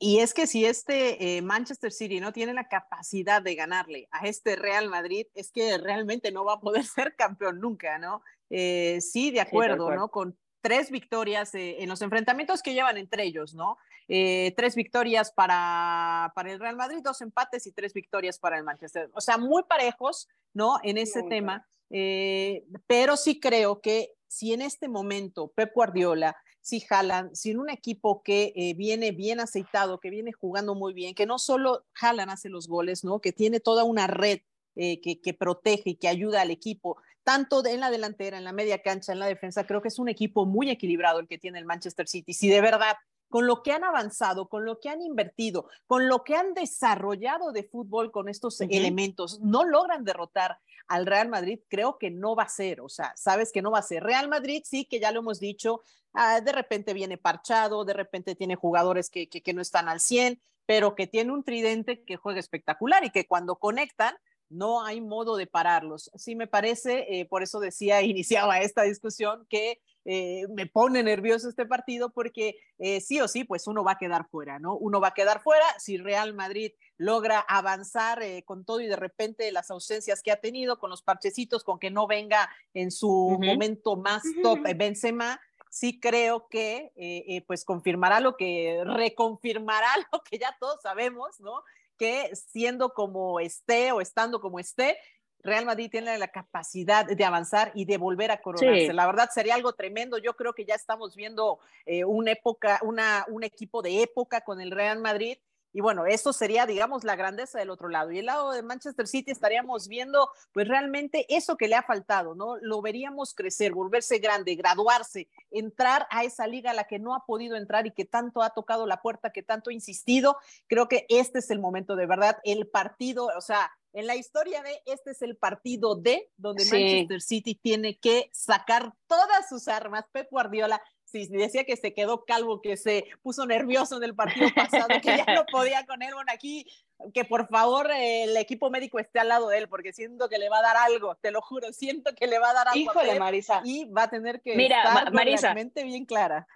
Y 0.06 0.20
es 0.20 0.34
que 0.34 0.48
si 0.48 0.66
este 0.66 1.38
eh, 1.38 1.42
Manchester 1.42 1.90
City 1.90 2.20
no 2.20 2.34
tiene 2.34 2.54
la 2.54 2.68
capacidad 2.68 3.42
de 3.42 3.56
ganarle 3.56 4.10
a 4.12 4.28
este 4.28 4.58
Real 4.58 4.90
Madrid, 4.90 5.28
es 5.34 5.50
que 5.50 5.78
realmente 5.78 6.30
no 6.30 6.44
va 6.44 6.56
a 6.56 6.60
poder 6.60 6.84
ser 6.84 7.16
campeón 7.16 7.62
nunca, 7.62 7.98
¿no? 8.00 8.22
Eh, 8.50 9.00
sí, 9.00 9.32
de 9.32 9.40
acuerdo, 9.40 9.86
acuerdo. 9.86 10.02
¿no? 10.02 10.10
Con 10.10 10.38
tres 10.60 10.92
victorias 10.92 11.56
eh, 11.56 11.78
en 11.82 11.88
los 11.88 12.02
enfrentamientos 12.02 12.62
que 12.62 12.74
llevan 12.74 12.98
entre 12.98 13.24
ellos, 13.24 13.56
¿no? 13.56 13.78
Tres 14.06 14.76
victorias 14.76 15.32
para, 15.32 16.34
para 16.36 16.52
el 16.52 16.60
Real 16.60 16.76
Madrid, 16.76 17.00
dos 17.02 17.22
empates 17.22 17.66
y 17.66 17.72
tres 17.72 17.94
victorias 17.94 18.38
para 18.38 18.58
el 18.58 18.66
Manchester. 18.66 19.10
O 19.14 19.22
sea, 19.22 19.38
muy 19.38 19.64
parejos, 19.64 20.28
¿no? 20.54 20.80
En 20.84 20.98
ese 20.98 21.24
tema. 21.24 21.66
Pero 21.90 23.16
sí 23.16 23.40
creo 23.40 23.80
que 23.80 24.12
si 24.28 24.52
en 24.52 24.62
este 24.62 24.90
momento 24.90 25.48
Pep 25.56 25.72
Guardiola, 25.74 26.36
si 26.64 26.84
Haaland, 26.90 27.36
si 27.36 27.52
en 27.52 27.60
un 27.60 27.70
equipo 27.70 28.24
que 28.24 28.54
eh, 28.56 28.74
viene 28.74 29.12
bien 29.12 29.40
aceitado, 29.40 30.00
que 30.00 30.10
viene 30.10 30.32
jugando 30.32 30.74
muy 30.74 30.94
bien, 30.94 31.14
que 31.14 31.28
no 31.28 31.38
solo 31.38 31.86
Haaland 32.02 32.32
hace 32.32 32.50
los 32.50 32.68
goles, 32.68 33.04
¿no? 33.04 33.20
Que 33.20 33.32
tiene 33.34 33.60
toda 33.60 33.84
una 33.84 34.08
red 34.08 34.40
eh, 34.76 35.00
que, 35.02 35.22
que 35.22 35.36
protege 35.36 35.92
y 35.92 35.96
que 35.96 36.08
ayuda 36.08 36.42
al 36.42 36.50
equipo, 36.50 36.98
tanto 37.24 37.62
de- 37.62 37.74
en 37.74 37.80
la 37.82 37.92
delantera, 37.92 38.38
en 38.40 38.44
la 38.44 38.54
media 38.54 38.82
cancha, 38.82 39.12
en 39.14 39.20
la 39.20 39.28
defensa, 39.28 39.66
creo 39.68 39.82
que 39.84 39.90
es 39.90 40.00
un 40.00 40.10
equipo 40.10 40.46
muy 40.46 40.72
equilibrado 40.72 41.20
el 41.20 41.28
que 41.28 41.38
tiene 41.38 41.60
el 41.60 41.66
Manchester 41.66 42.08
City. 42.08 42.34
Si 42.34 42.50
de 42.50 42.60
verdad 42.62 42.96
con 43.30 43.48
lo 43.48 43.64
que 43.64 43.72
han 43.72 43.84
avanzado, 43.84 44.48
con 44.48 44.64
lo 44.64 44.80
que 44.80 44.90
han 44.90 45.02
invertido, 45.02 45.68
con 45.88 46.08
lo 46.08 46.24
que 46.24 46.36
han 46.36 46.54
desarrollado 46.54 47.52
de 47.52 47.64
fútbol 47.64 48.12
con 48.12 48.30
estos 48.30 48.62
elementos, 48.62 49.40
no 49.42 49.64
logran 49.64 50.04
derrotar 50.06 50.60
al 50.88 51.06
Real 51.06 51.30
Madrid, 51.30 51.60
creo 51.70 51.98
que 51.98 52.12
no 52.12 52.36
va 52.36 52.44
a 52.44 52.50
ser, 52.50 52.82
o 52.82 52.90
sea, 52.90 53.14
sabes 53.16 53.52
que 53.52 53.62
no 53.62 53.72
va 53.72 53.80
a 53.80 53.84
ser. 53.84 54.04
Real 54.04 54.28
Madrid 54.28 54.64
sí, 54.66 54.86
que 54.86 55.00
ya 55.00 55.12
lo 55.12 55.20
hemos 55.20 55.40
dicho, 55.40 55.82
ah, 56.14 56.42
de 56.42 56.52
repente 56.52 56.94
viene 56.94 57.18
parchado, 57.18 57.86
de 57.86 57.94
repente 57.94 58.36
tiene 58.36 58.56
jugadores 58.56 59.10
que, 59.10 59.28
que, 59.28 59.54
no 59.54 59.62
están 59.62 59.90
al 59.90 60.00
100, 60.00 60.42
pero 60.66 60.96
que 60.96 61.08
tiene 61.08 61.32
un 61.32 61.44
tridente 61.44 62.04
que 62.04 62.18
juega 62.18 62.40
espectacular 62.40 63.04
y 63.04 63.10
que 63.10 63.28
cuando 63.28 63.56
conectan, 63.56 64.16
no 64.50 64.86
hay 64.86 65.02
modo 65.02 65.36
de 65.36 65.48
pararlos. 65.48 66.12
Sí 66.16 66.36
me 66.36 66.48
parece, 66.48 67.20
eh, 67.20 67.26
por 67.26 67.44
eso 67.44 67.60
decía, 67.60 68.02
iniciaba 68.04 68.60
esta 68.60 68.84
discusión, 68.84 69.46
que 69.50 69.82
eh, 70.06 70.48
me 70.50 70.66
pone 70.66 71.04
nervioso 71.04 71.50
este 71.50 71.66
partido 71.66 72.12
porque 72.12 72.58
eh, 72.78 73.02
sí 73.02 73.22
o 73.22 73.28
sí, 73.28 73.44
pues 73.44 73.68
uno 73.68 73.84
va 73.84 73.94
a 73.94 73.98
quedar 73.98 74.28
fuera, 74.30 74.60
¿no? 74.60 74.76
Uno 74.76 75.00
va 75.00 75.10
a 75.10 75.14
quedar 75.14 75.42
fuera 75.42 75.66
si 75.80 75.98
Real 75.98 76.34
Madrid 76.34 76.72
logra 76.98 77.40
avanzar 77.40 78.22
con 78.46 78.66
todo 78.66 78.82
y 78.82 78.88
de 78.88 78.96
repente 78.96 79.52
las 79.52 79.72
ausencias 79.72 80.22
que 80.22 80.32
ha 80.32 80.42
tenido, 80.42 80.80
con 80.80 80.90
los 80.90 81.02
parchecitos, 81.02 81.64
con 81.64 81.80
que 81.80 81.92
no 81.92 82.08
venga 82.08 82.50
en 82.74 82.92
su 82.92 83.38
momento 83.42 83.96
más 83.96 84.24
top 84.42 84.60
Benzema, 84.76 85.42
sí 85.70 86.00
creo 86.00 86.48
que 86.48 87.44
pues 87.48 87.66
confirmará 87.66 88.20
lo 88.20 88.38
que 88.38 88.84
reconfirmará 88.86 89.88
lo 90.12 90.22
que 90.24 90.38
ya 90.38 90.56
todos 90.60 90.82
sabemos, 90.82 91.40
¿no? 91.40 91.64
que 91.98 92.36
siendo 92.36 92.94
como 92.94 93.40
esté 93.40 93.92
o 93.92 94.02
estando 94.02 94.42
como 94.42 94.60
esté, 94.60 94.98
Real 95.44 95.66
Madrid 95.66 95.90
tiene 95.92 96.18
la 96.18 96.30
capacidad 96.30 97.06
de 97.06 97.26
avanzar 97.26 97.72
y 97.76 97.86
de 97.86 97.98
volver 97.98 98.32
a 98.32 98.42
coronarse. 98.42 98.94
La 98.94 99.06
verdad 99.06 99.30
sería 99.34 99.56
algo 99.56 99.74
tremendo. 99.74 100.18
Yo 100.18 100.36
creo 100.36 100.54
que 100.54 100.66
ya 100.66 100.76
estamos 100.76 101.16
viendo 101.16 101.60
eh, 101.86 102.06
una 102.06 102.32
época, 102.32 102.80
una, 102.84 103.26
un 103.28 103.44
equipo 103.44 103.82
de 103.82 104.02
época 104.02 104.42
con 104.42 104.62
el 104.62 104.72
Real 104.72 105.00
Madrid 105.00 105.38
y 105.74 105.82
bueno, 105.82 106.06
eso 106.06 106.32
sería, 106.34 106.68
digamos, 106.68 107.04
la 107.04 107.16
grandeza 107.16 107.58
del 107.58 107.72
otro 107.72 107.90
lado. 107.90 108.12
Y 108.12 108.20
el 108.20 108.28
lado 108.28 108.52
de 108.52 108.62
Manchester 108.62 109.08
City 109.08 109.32
estaríamos 109.32 109.88
viendo, 109.88 110.30
pues 110.54 110.68
realmente 110.68 111.26
eso 111.36 111.58
que 111.58 111.68
le 111.68 111.76
ha 111.76 111.82
faltado, 111.82 112.36
¿no? 112.36 112.58
Lo 112.58 112.84
veríamos 112.84 113.34
crecer, 113.34 113.74
volverse 113.74 114.20
grande, 114.20 114.54
graduarse, 114.54 115.28
entrar 115.50 116.06
a 116.12 116.24
esa 116.24 116.46
liga 116.46 116.72
a 116.72 116.76
la 116.76 116.84
que 116.84 117.00
no 117.00 117.16
ha 117.16 117.26
podido 117.26 117.56
entrar 117.56 117.88
y 117.88 117.92
que 117.92 118.06
tanto 118.06 118.44
ha 118.44 118.52
tocado 118.52 118.86
la 118.86 119.02
puerta, 119.02 119.32
que 119.32 119.42
tanto 119.42 119.72
ha 119.72 119.74
insistido. 119.74 120.38
Creo 120.68 120.88
que 120.88 121.08
este 121.10 121.40
es 121.40 121.50
el 121.50 121.60
momento 121.60 121.96
de 121.96 122.06
verdad, 122.06 122.38
el 122.44 122.68
partido, 122.68 123.32
o 123.36 123.42
sea, 123.42 123.72
en 123.94 124.08
la 124.08 124.16
historia 124.16 124.62
de 124.64 124.82
este 124.86 125.12
es 125.12 125.22
el 125.22 125.38
partido 125.38 125.96
de 125.96 126.30
donde 126.36 126.66
Manchester 126.66 127.22
City 127.22 127.56
tiene 127.56 127.98
que 128.00 128.30
sacar 128.34 128.94
todas 129.08 129.48
sus 129.48 129.68
armas. 129.68 130.06
Pep 130.12 130.28
Guardiola 130.32 130.82
sí, 131.06 131.28
decía 131.28 131.64
que 131.64 131.78
se 131.78 131.94
quedó 131.94 132.26
calvo, 132.26 132.60
que 132.62 132.76
se 132.76 133.06
puso 133.22 133.46
nervioso 133.46 133.98
en 133.98 134.04
el 134.04 134.16
partido 134.16 134.50
pasado, 134.56 134.88
que 135.02 135.18
ya 135.18 135.26
no 135.34 135.46
podía 135.46 135.86
con 135.86 136.02
él. 136.02 136.14
Bueno, 136.14 136.32
aquí, 136.34 136.66
que 137.14 137.24
por 137.24 137.48
favor 137.48 137.90
el 137.96 138.36
equipo 138.36 138.70
médico 138.70 139.00
esté 139.00 139.20
al 139.20 139.30
lado 139.30 139.50
de 139.50 139.60
él, 139.60 139.70
porque 139.70 139.94
siento 139.94 140.28
que 140.28 140.40
le 140.40 140.50
va 140.50 140.60
a 140.60 140.64
dar 140.64 140.78
algo, 140.78 141.16
te 141.16 141.32
lo 141.32 141.42
juro, 141.42 141.72
siento 141.72 142.14
que 142.16 142.28
le 142.28 142.40
va 142.40 142.50
a 142.50 142.54
dar 142.54 142.68
algo. 142.68 142.80
Híjole, 142.80 143.20
Marisa. 143.20 143.62
Y 143.64 143.86
va 143.86 144.04
a 144.04 144.10
tener 144.10 144.42
que 144.42 144.56
Mira, 144.56 144.84
estar 144.84 145.14
Marisa, 145.14 145.50
la 145.50 145.54
mente 145.56 145.84
bien 145.84 146.06
clara. 146.06 146.48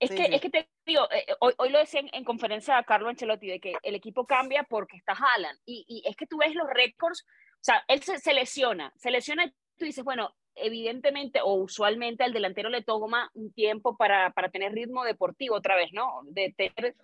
Es, 0.00 0.10
que, 0.10 0.34
es 0.34 0.40
que 0.40 0.50
te 0.50 0.68
digo, 0.86 1.04
eh, 1.10 1.24
eh, 1.28 1.34
hoy, 1.40 1.52
hoy, 1.58 1.68
lo 1.68 1.78
decía 1.78 2.02
en, 2.12 2.24
conferencia 2.24 2.78
a 2.78 2.84
Carlo 2.84 3.08
Ancelotti, 3.08 3.46
de 3.46 3.60
que 3.60 3.74
el 3.82 3.94
equipo 3.94 4.26
cambia 4.26 4.64
porque 4.64 4.96
está 4.96 5.12
Haaland. 5.12 5.58
Y, 5.66 5.84
y 5.86 6.08
es 6.08 6.16
que 6.16 6.26
tú 6.26 6.38
ves 6.38 6.54
los 6.54 6.68
récords, 6.68 7.26
o 7.54 7.62
sea, 7.62 7.84
él 7.86 8.02
se, 8.02 8.18
se 8.18 8.32
lesiona, 8.32 8.92
se 8.96 9.10
lesiona 9.10 9.44
y 9.44 9.50
tú 9.76 9.84
dices, 9.84 10.02
bueno, 10.02 10.34
evidentemente 10.54 11.40
o 11.42 11.54
usualmente 11.54 12.24
al 12.24 12.32
delantero 12.32 12.70
le 12.70 12.82
toma 12.82 13.30
un 13.34 13.52
tiempo 13.52 13.96
para, 13.96 14.30
para 14.30 14.50
tener 14.50 14.72
ritmo 14.72 15.04
deportivo 15.04 15.56
otra 15.56 15.76
vez, 15.76 15.92
¿no? 15.92 16.22
De 16.24 16.54
tener, 16.56 16.96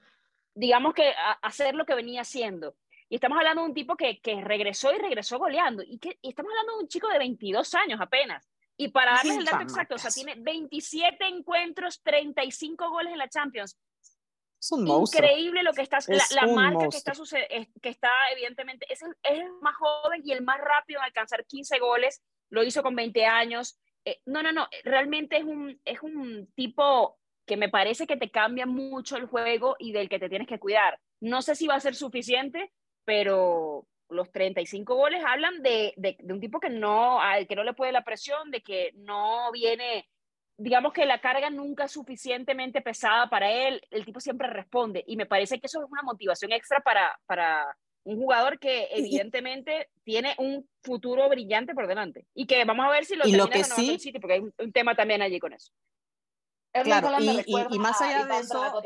digamos 0.55 0.95
que 0.95 1.13
hacer 1.43 1.75
lo 1.75 1.85
que 1.85 1.95
venía 1.95 2.23
haciendo. 2.23 2.75
Y 3.09 3.17
estamos 3.17 3.39
hablando 3.39 3.63
de 3.63 3.69
un 3.69 3.75
tipo 3.75 3.97
que, 3.97 4.21
que 4.21 4.41
regresó 4.41 4.93
y 4.93 4.99
regresó 4.99 5.39
goleando. 5.39 5.83
Y, 5.87 5.99
que, 5.99 6.19
estamos 6.23 6.51
hablando 6.51 6.77
de 6.77 6.83
un 6.85 6.89
chico 6.89 7.09
de 7.09 7.19
22 7.19 7.75
años 7.75 8.01
apenas. 8.01 8.49
Y 8.77 8.89
para 8.89 9.15
darles 9.15 9.39
el 9.39 9.45
dato 9.45 9.63
exacto, 9.63 9.95
o 9.95 9.99
sea, 9.99 10.11
tiene 10.11 10.35
27 10.37 11.27
encuentros, 11.27 12.03
35 12.03 12.91
goles 12.91 13.13
en 13.13 13.19
la 13.19 13.29
Champions. 13.29 13.79
Es 14.61 14.73
un 14.73 14.87
Increíble 14.87 15.63
lo 15.63 15.73
que 15.73 15.83
está, 15.83 15.99
la, 16.09 16.47
marca 16.47 16.89
que 16.89 16.97
está, 16.97 17.13
que 17.83 17.89
está 17.89 18.11
evidentemente, 18.33 18.87
es 18.91 19.03
es 19.03 19.09
el 19.23 19.53
más 19.61 19.77
joven 19.77 20.23
y 20.25 20.33
el 20.33 20.43
más 20.43 20.59
rápido 20.59 21.01
en 21.01 21.05
alcanzar 21.05 21.45
15 21.47 21.79
goles 21.79 22.23
lo 22.51 22.63
hizo 22.65 22.83
con 22.83 22.95
20 22.95 23.25
años. 23.27 23.79
Eh, 24.05 24.21
no, 24.27 24.43
no, 24.43 24.53
no, 24.53 24.69
realmente 24.85 25.37
es 25.37 25.45
un, 25.45 25.81
es 25.85 26.01
un 26.03 26.51
tipo 26.55 27.19
que 27.47 27.57
me 27.57 27.69
parece 27.69 28.07
que 28.07 28.17
te 28.17 28.31
cambia 28.31 28.67
mucho 28.67 29.17
el 29.17 29.27
juego 29.27 29.77
y 29.79 29.93
del 29.93 30.09
que 30.09 30.19
te 30.19 30.29
tienes 30.29 30.49
que 30.49 30.59
cuidar. 30.59 30.99
No 31.21 31.43
sé 31.43 31.55
si 31.55 31.67
va 31.67 31.77
a 31.77 31.81
ser 31.81 31.95
suficiente, 31.95 32.73
pero 33.05 33.87
los 34.09 34.31
35 34.33 34.95
goles 34.95 35.23
hablan 35.27 35.63
de, 35.63 35.95
de, 35.97 36.17
un 36.33 36.41
tipo 36.41 36.61
que 36.61 36.71
no, 36.71 37.21
al 37.21 37.47
que 37.47 37.57
no 37.57 37.65
le 37.65 37.75
puede 37.75 37.93
la 37.93 38.05
presión, 38.05 38.51
de 38.51 38.63
que 38.63 38.93
no 38.95 39.51
viene, 39.53 40.09
digamos 40.57 40.93
que 40.93 41.07
la 41.07 41.21
carga 41.21 41.51
nunca 41.51 41.85
es 41.85 41.93
suficientemente 41.93 42.81
pesada 42.81 43.29
para 43.29 43.51
él, 43.51 43.81
el 43.91 44.05
tipo 44.05 44.21
siempre 44.21 44.49
responde. 44.49 45.05
Y 45.07 45.17
me 45.17 45.27
parece 45.27 45.59
que 45.59 45.67
eso 45.67 45.83
es 45.83 45.91
una 45.91 46.03
motivación 46.03 46.53
extra 46.53 46.81
para, 46.81 47.19
para, 47.27 47.77
un 48.07 48.21
jugador 48.21 48.59
que 48.61 48.87
evidentemente 48.93 49.89
tiene 50.05 50.37
un 50.39 50.69
futuro 50.81 51.29
brillante 51.29 51.75
por 51.75 51.89
delante. 51.89 52.25
Y 52.35 52.47
que 52.47 52.65
vamos 52.65 52.87
a 52.87 52.91
ver 52.91 53.05
si 53.05 53.17
lo 53.17 53.25
termina 53.25 53.47
lo 53.47 53.65
sí, 53.65 53.99
City, 53.99 54.21
porque 54.21 54.35
hay 54.35 54.41
un, 54.41 54.73
tema 54.73 54.95
también 54.95 55.23
allí 55.23 55.41
con 55.41 55.53
eso. 55.53 55.73
Claro, 56.85 57.09
y, 57.19 57.79
más 57.79 58.01
allá 58.01 58.27
de 58.27 58.39
eso, 58.39 58.81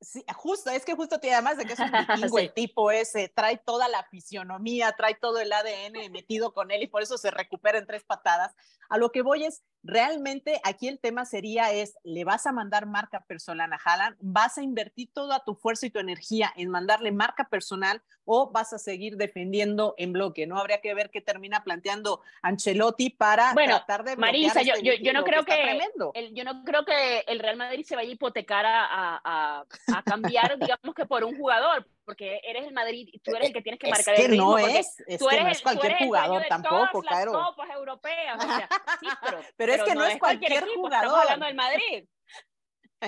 Sí, 0.00 0.24
justo, 0.34 0.70
es 0.70 0.84
que 0.84 0.94
justo 0.94 1.18
tiene, 1.18 1.36
además 1.36 1.56
de 1.56 1.64
que 1.64 1.72
es 1.72 1.78
un 1.78 1.90
vikingo, 2.30 2.38
el 2.38 2.52
tipo 2.52 2.90
ese, 2.90 3.28
trae 3.28 3.56
toda 3.56 3.88
la 3.88 4.04
fisionomía, 4.04 4.92
trae 4.92 5.14
todo 5.14 5.38
el 5.38 5.52
ADN 5.52 6.12
metido 6.12 6.52
con 6.52 6.70
él 6.70 6.82
y 6.82 6.86
por 6.86 7.02
eso 7.02 7.16
se 7.16 7.30
recupera 7.30 7.78
en 7.78 7.86
tres 7.86 8.04
patadas. 8.04 8.54
A 8.88 8.98
lo 8.98 9.10
que 9.10 9.22
voy 9.22 9.44
es, 9.44 9.62
realmente 9.86 10.60
aquí 10.64 10.88
el 10.88 10.98
tema 10.98 11.24
sería 11.24 11.72
es, 11.72 11.96
¿le 12.02 12.24
vas 12.24 12.46
a 12.46 12.52
mandar 12.52 12.86
marca 12.86 13.20
personal 13.20 13.72
a 13.72 13.80
Haaland? 13.82 14.16
¿Vas 14.20 14.58
a 14.58 14.62
invertir 14.62 15.10
toda 15.12 15.44
tu 15.44 15.54
fuerza 15.54 15.86
y 15.86 15.90
tu 15.90 15.98
energía 15.98 16.52
en 16.56 16.70
mandarle 16.70 17.12
marca 17.12 17.48
personal 17.48 18.02
o 18.24 18.50
vas 18.50 18.72
a 18.72 18.78
seguir 18.78 19.16
defendiendo 19.16 19.94
en 19.96 20.12
bloque? 20.12 20.46
No 20.46 20.58
habría 20.58 20.80
que 20.80 20.92
ver 20.94 21.10
qué 21.10 21.20
termina 21.20 21.62
planteando 21.62 22.20
Ancelotti 22.42 23.10
para 23.10 23.54
tratar 23.54 24.04
de 24.04 24.16
Marisa, 24.16 24.62
yo, 24.62 24.74
este 24.74 25.02
yo, 25.02 25.12
no 25.12 25.24
creo 25.24 25.44
que, 25.44 25.80
el, 26.14 26.34
yo 26.34 26.44
no 26.44 26.64
creo 26.64 26.84
que 26.84 27.20
el 27.26 27.38
Real 27.38 27.56
Madrid 27.56 27.84
se 27.84 27.96
vaya 27.96 28.08
a 28.08 28.12
hipotecar 28.12 28.66
a, 28.66 29.64
a, 29.88 30.02
cambiar, 30.04 30.58
digamos 30.58 30.94
que 30.94 31.06
por 31.06 31.24
un 31.24 31.36
jugador, 31.36 31.86
porque 32.06 32.40
eres 32.44 32.66
el 32.66 32.72
Madrid 32.72 33.08
y 33.12 33.18
tú 33.18 33.34
eres 33.34 33.48
el 33.48 33.52
que 33.52 33.62
tienes 33.62 33.80
que 33.80 33.90
marcar 33.90 34.14
es 34.14 34.20
que 34.20 34.26
el 34.26 34.30
ritmo. 34.30 34.52
No 34.52 34.58
es, 34.58 35.00
es 35.06 35.18
que 35.18 35.42
no 35.42 35.48
es 35.48 35.60
cualquier 35.60 35.98
jugador 35.98 36.44
tampoco, 36.48 37.02
claro. 37.02 37.32
Las 37.32 37.48
copas 37.50 37.70
europeas, 37.70 38.36
o 38.38 38.46
sea, 38.46 38.68
sí, 39.00 39.06
pero, 39.22 39.40
pero, 39.56 39.72
es 39.74 39.82
que 39.82 39.94
no, 39.96 40.06
es 40.06 40.18
cualquier, 40.18 40.64
jugador. 40.74 41.04
Estamos 41.04 41.22
hablando 41.22 41.46
del 41.46 41.54
Madrid. 41.56 42.08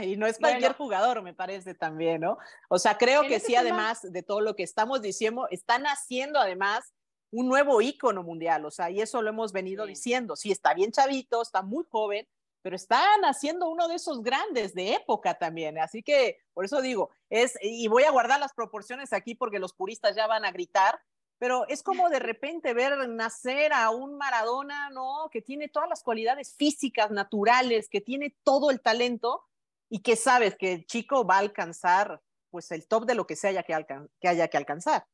Y 0.02 0.16
no 0.16 0.26
es 0.26 0.38
cualquier 0.38 0.74
jugador, 0.74 1.22
me 1.22 1.32
parece 1.32 1.74
también, 1.74 2.20
¿no? 2.20 2.36
O 2.68 2.78
sea, 2.78 2.98
creo 2.98 3.22
que 3.22 3.40
sí, 3.40 3.54
además 3.54 4.02
de 4.02 4.22
todo 4.22 4.40
lo 4.40 4.54
que 4.54 4.62
estamos 4.62 5.00
diciendo, 5.00 5.48
están 5.50 5.84
haciendo 5.84 6.38
además 6.38 6.92
un 7.30 7.48
nuevo 7.48 7.80
ícono 7.80 8.22
mundial, 8.22 8.64
o 8.66 8.70
sea, 8.70 8.90
y 8.90 9.00
eso 9.00 9.22
lo 9.22 9.30
hemos 9.30 9.52
venido 9.52 9.86
diciendo. 9.86 10.36
Sí, 10.36 10.50
está 10.50 10.74
bien 10.74 10.92
chavito, 10.92 11.40
está 11.40 11.62
muy 11.62 11.84
joven, 11.88 12.26
pero 12.68 12.76
están 12.76 13.24
haciendo 13.24 13.66
uno 13.70 13.88
de 13.88 13.94
esos 13.94 14.22
grandes 14.22 14.74
de 14.74 14.92
época 14.92 15.38
también. 15.38 15.78
Así 15.78 16.02
que 16.02 16.36
por 16.52 16.66
eso 16.66 16.82
digo, 16.82 17.08
es, 17.30 17.56
y 17.62 17.88
voy 17.88 18.02
a 18.02 18.10
guardar 18.10 18.38
las 18.38 18.52
proporciones 18.52 19.14
aquí 19.14 19.34
porque 19.34 19.58
los 19.58 19.72
puristas 19.72 20.14
ya 20.14 20.26
van 20.26 20.44
a 20.44 20.52
gritar, 20.52 21.00
pero 21.38 21.66
es 21.68 21.82
como 21.82 22.10
de 22.10 22.18
repente 22.18 22.74
ver 22.74 23.08
nacer 23.08 23.72
a 23.72 23.88
un 23.88 24.18
Maradona, 24.18 24.90
¿no? 24.90 25.30
Que 25.32 25.40
tiene 25.40 25.68
todas 25.68 25.88
las 25.88 26.02
cualidades 26.02 26.56
físicas, 26.56 27.10
naturales, 27.10 27.88
que 27.88 28.02
tiene 28.02 28.36
todo 28.42 28.70
el 28.70 28.82
talento 28.82 29.46
y 29.88 30.02
que 30.02 30.14
sabes 30.14 30.54
que 30.54 30.74
el 30.74 30.84
chico 30.84 31.24
va 31.24 31.36
a 31.36 31.38
alcanzar 31.38 32.20
pues 32.50 32.70
el 32.70 32.86
top 32.86 33.06
de 33.06 33.14
lo 33.14 33.26
que, 33.26 33.36
se 33.36 33.48
haya 33.48 33.62
que, 33.62 33.82
que 34.20 34.28
haya 34.28 34.48
que 34.48 34.58
alcanzar. 34.58 35.06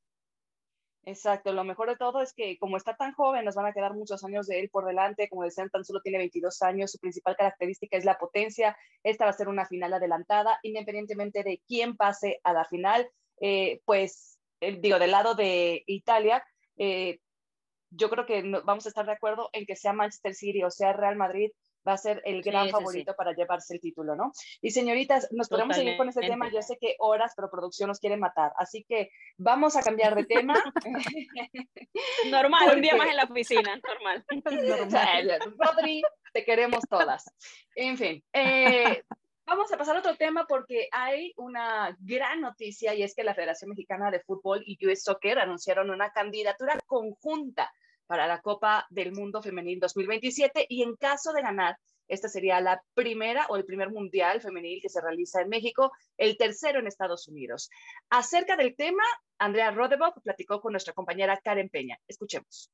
Exacto, 1.06 1.52
lo 1.52 1.64
mejor 1.64 1.90
de 1.90 1.96
todo 1.96 2.23
es 2.23 2.32
que 2.32 2.56
como 2.58 2.78
está 2.78 2.96
tan 2.96 3.12
joven, 3.12 3.44
nos 3.44 3.54
van 3.54 3.66
a 3.66 3.73
quedar 3.75 3.94
muchos 3.94 4.25
años 4.25 4.46
de 4.46 4.61
él 4.61 4.70
por 4.70 4.87
delante, 4.87 5.28
como 5.28 5.44
decían, 5.44 5.68
tan 5.68 5.84
solo 5.84 6.00
tiene 6.00 6.16
22 6.18 6.62
años, 6.62 6.92
su 6.92 6.99
principal 6.99 7.37
característica 7.37 7.99
es 7.99 8.06
la 8.06 8.16
potencia, 8.16 8.75
esta 9.02 9.25
va 9.25 9.30
a 9.30 9.34
ser 9.34 9.49
una 9.49 9.66
final 9.66 9.92
adelantada, 9.92 10.58
independientemente 10.62 11.42
de 11.42 11.61
quién 11.66 11.96
pase 11.96 12.40
a 12.42 12.54
la 12.54 12.64
final, 12.64 13.06
eh, 13.40 13.82
pues 13.84 14.38
digo, 14.80 14.99
del 14.99 15.11
lado 15.11 15.34
de 15.34 15.82
Italia, 15.87 16.42
eh, 16.78 17.18
yo 17.90 18.08
creo 18.11 18.26
que 18.26 18.42
vamos 18.64 18.87
a 18.87 18.88
estar 18.88 19.06
de 19.06 19.12
acuerdo 19.12 19.50
en 19.52 19.66
que 19.66 19.76
sea 19.76 19.92
Manchester 19.92 20.34
City 20.34 20.64
o 20.64 20.70
sea 20.70 20.92
Real 20.92 21.16
Madrid, 21.16 21.50
va 21.86 21.92
a 21.92 21.98
ser 21.98 22.22
el 22.24 22.42
gran 22.42 22.70
favorito 22.70 23.14
para 23.16 23.32
llevarse 23.32 23.74
el 23.74 23.80
título, 23.80 24.16
¿no? 24.16 24.32
Y 24.60 24.70
señoritas, 24.70 25.28
nos 25.32 25.48
podemos 25.48 25.76
seguir 25.76 25.96
con 25.96 26.08
este 26.08 26.26
tema, 26.26 26.50
yo 26.52 26.62
sé 26.62 26.78
que 26.80 26.96
horas, 26.98 27.32
pero 27.36 27.50
producción 27.50 27.88
nos 27.88 28.00
quiere 28.00 28.16
matar, 28.16 28.52
así 28.56 28.84
que 28.84 29.10
vamos 29.36 29.76
a 29.76 29.82
cambiar 29.82 30.14
de 30.14 30.24
tema. 30.24 30.54
normal, 32.30 32.74
un 32.74 32.80
día 32.82 32.96
más 32.96 33.08
en 33.08 33.16
la 33.16 33.24
oficina, 33.24 33.80
normal. 33.88 34.24
Rodri, 35.58 36.02
te 36.32 36.44
queremos 36.44 36.84
todas. 36.88 37.24
En 37.76 37.96
fin, 37.96 38.24
eh, 38.32 39.02
Vamos 39.46 39.70
a 39.70 39.76
pasar 39.76 39.96
a 39.96 39.98
otro 39.98 40.16
tema 40.16 40.46
porque 40.48 40.88
hay 40.90 41.34
una 41.36 41.94
gran 42.00 42.40
noticia 42.40 42.94
y 42.94 43.02
es 43.02 43.14
que 43.14 43.24
la 43.24 43.34
Federación 43.34 43.68
Mexicana 43.68 44.10
de 44.10 44.20
Fútbol 44.20 44.62
y 44.64 44.78
US 44.86 45.02
Soccer 45.02 45.38
anunciaron 45.38 45.90
una 45.90 46.10
candidatura 46.12 46.78
conjunta 46.86 47.70
para 48.06 48.26
la 48.26 48.40
Copa 48.40 48.87
del 48.90 49.12
Mundo 49.12 49.42
Femenil 49.42 49.80
2027 49.80 50.66
y 50.68 50.82
en 50.82 50.96
caso 50.96 51.32
de 51.32 51.42
ganar, 51.42 51.76
Esta 52.06 52.28
sería 52.28 52.61
la 52.61 52.82
primera 52.92 53.46
o 53.49 53.56
el 53.56 53.64
primer 53.64 53.90
mundial 53.90 54.42
femenil 54.42 54.80
que 54.82 54.90
se 54.90 55.00
realiza 55.00 55.40
en 55.40 55.49
México, 55.49 55.90
el 56.18 56.37
tercero 56.37 56.78
en 56.78 56.87
Estados 56.87 57.28
Unidos. 57.28 57.70
Acerca 58.11 58.56
del 58.56 58.76
tema, 58.76 59.02
Andrea 59.38 59.70
Rodebock 59.70 60.23
platicó 60.23 60.61
con 60.61 60.73
nuestra 60.73 60.92
compañera 60.92 61.40
Karen 61.42 61.70
Peña. 61.70 61.99
Escuchemos. 62.06 62.70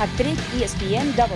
Actriz 0.00 0.38
ESPNW. 0.60 1.32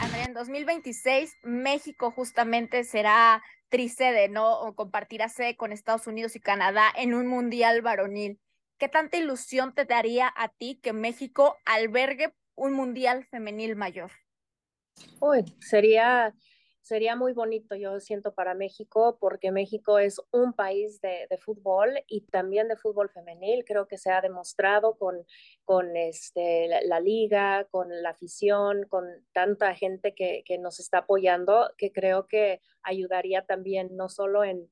Andrea, 0.00 0.24
en 0.24 0.34
2026 0.34 1.34
México 1.42 2.10
justamente 2.10 2.84
será 2.84 3.42
tricede, 3.68 4.28
¿no? 4.28 4.60
O 4.60 4.74
compartirá 4.74 5.28
sede 5.28 5.56
con 5.56 5.72
Estados 5.72 6.06
Unidos 6.06 6.36
y 6.36 6.40
Canadá 6.40 6.92
en 6.96 7.14
un 7.14 7.26
mundial 7.26 7.82
varonil. 7.82 8.38
¿Qué 8.82 8.88
tanta 8.88 9.16
ilusión 9.16 9.72
te 9.76 9.84
daría 9.84 10.28
a 10.36 10.48
ti 10.48 10.80
que 10.82 10.92
México 10.92 11.56
albergue 11.64 12.34
un 12.56 12.72
mundial 12.72 13.24
femenil 13.26 13.76
mayor? 13.76 14.10
Uy, 15.20 15.44
sería 15.60 16.34
sería 16.80 17.14
muy 17.14 17.32
bonito, 17.32 17.76
yo 17.76 18.00
siento, 18.00 18.34
para 18.34 18.54
México, 18.54 19.18
porque 19.20 19.52
México 19.52 20.00
es 20.00 20.20
un 20.32 20.52
país 20.52 21.00
de, 21.00 21.28
fútbol 21.38 21.90
y 22.08 22.22
también 22.22 22.66
de 22.66 22.76
fútbol 22.76 23.08
femenil. 23.08 23.64
Creo 23.64 23.86
que 23.86 23.98
se 23.98 24.10
ha 24.10 24.20
demostrado 24.20 24.98
con, 24.98 25.24
con 25.64 25.96
este, 25.96 26.66
la, 26.84 26.98
liga, 26.98 27.68
con 27.70 28.02
la 28.02 28.10
afición, 28.10 28.88
con 28.88 29.04
tanta 29.32 29.76
gente 29.76 30.12
que, 30.12 30.42
que, 30.44 30.58
nos 30.58 30.80
está 30.80 30.98
apoyando, 30.98 31.70
que 31.78 31.92
creo 31.92 32.26
que 32.26 32.60
ayudaría 32.82 33.46
también 33.46 33.90
no 33.94 34.08
solo 34.08 34.42
en, 34.42 34.68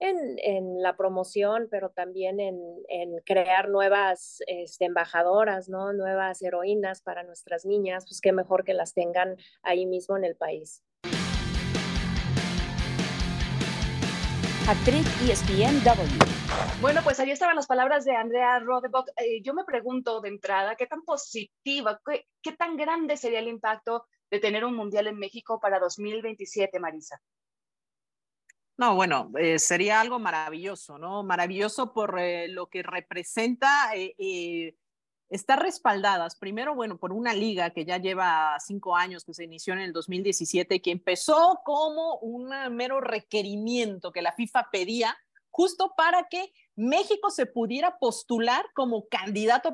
en, 0.00 0.38
en 0.38 0.82
la 0.82 0.96
promoción, 0.96 1.68
pero 1.70 1.90
también 1.90 2.40
en, 2.40 2.58
en 2.88 3.18
crear 3.24 3.68
nuevas 3.68 4.42
este, 4.46 4.84
embajadoras, 4.86 5.68
¿no? 5.68 5.92
nuevas 5.92 6.42
heroínas 6.42 7.02
para 7.02 7.22
nuestras 7.22 7.64
niñas, 7.64 8.04
pues 8.06 8.20
qué 8.20 8.32
mejor 8.32 8.64
que 8.64 8.74
las 8.74 8.94
tengan 8.94 9.36
ahí 9.62 9.86
mismo 9.86 10.16
en 10.16 10.24
el 10.24 10.36
país. 10.36 10.82
actriz 14.66 15.06
ESPNW. 15.28 16.80
Bueno, 16.80 17.02
pues 17.04 17.20
ahí 17.20 17.30
estaban 17.30 17.56
las 17.56 17.66
palabras 17.66 18.04
de 18.04 18.16
Andrea 18.16 18.58
Rodebock. 18.60 19.10
Eh, 19.16 19.42
yo 19.42 19.52
me 19.52 19.64
pregunto 19.64 20.20
de 20.22 20.30
entrada, 20.30 20.74
¿qué 20.76 20.86
tan 20.86 21.02
positiva, 21.02 22.00
qué, 22.42 22.52
tan 22.52 22.76
grande 22.76 23.18
sería 23.18 23.40
el 23.40 23.48
impacto 23.48 24.06
de 24.30 24.40
tener 24.40 24.64
un 24.64 24.74
mundial 24.74 25.06
en 25.06 25.18
México 25.18 25.60
para 25.60 25.78
2027, 25.80 26.80
Marisa? 26.80 27.20
No, 28.76 28.96
bueno, 28.96 29.30
eh, 29.38 29.58
sería 29.58 30.00
algo 30.00 30.18
maravilloso, 30.18 30.98
¿no? 30.98 31.22
Maravilloso 31.22 31.92
por 31.92 32.18
eh, 32.18 32.48
lo 32.48 32.66
que 32.66 32.82
representa 32.82 33.92
estar 35.28 35.62
respaldadas, 35.62 36.36
primero, 36.36 36.74
bueno, 36.74 36.98
por 36.98 37.12
una 37.12 37.34
liga 37.34 37.70
que 37.70 37.84
ya 37.84 37.98
lleva 37.98 38.56
cinco 38.58 38.96
años, 38.96 39.24
que 39.24 39.34
se 39.34 39.44
inició 39.44 39.74
en 39.74 39.80
el 39.80 39.92
2017, 39.92 40.82
que 40.82 40.90
empezó 40.90 41.60
como 41.64 42.18
un 42.18 42.50
mero 42.74 43.00
requerimiento 43.00 44.12
que 44.12 44.22
la 44.22 44.32
FIFA 44.32 44.68
pedía 44.70 45.16
justo 45.50 45.94
para 45.96 46.26
que 46.28 46.52
México 46.74 47.30
se 47.30 47.46
pudiera 47.46 47.96
postular 47.98 48.66
como 48.74 49.06
candidato 49.08 49.72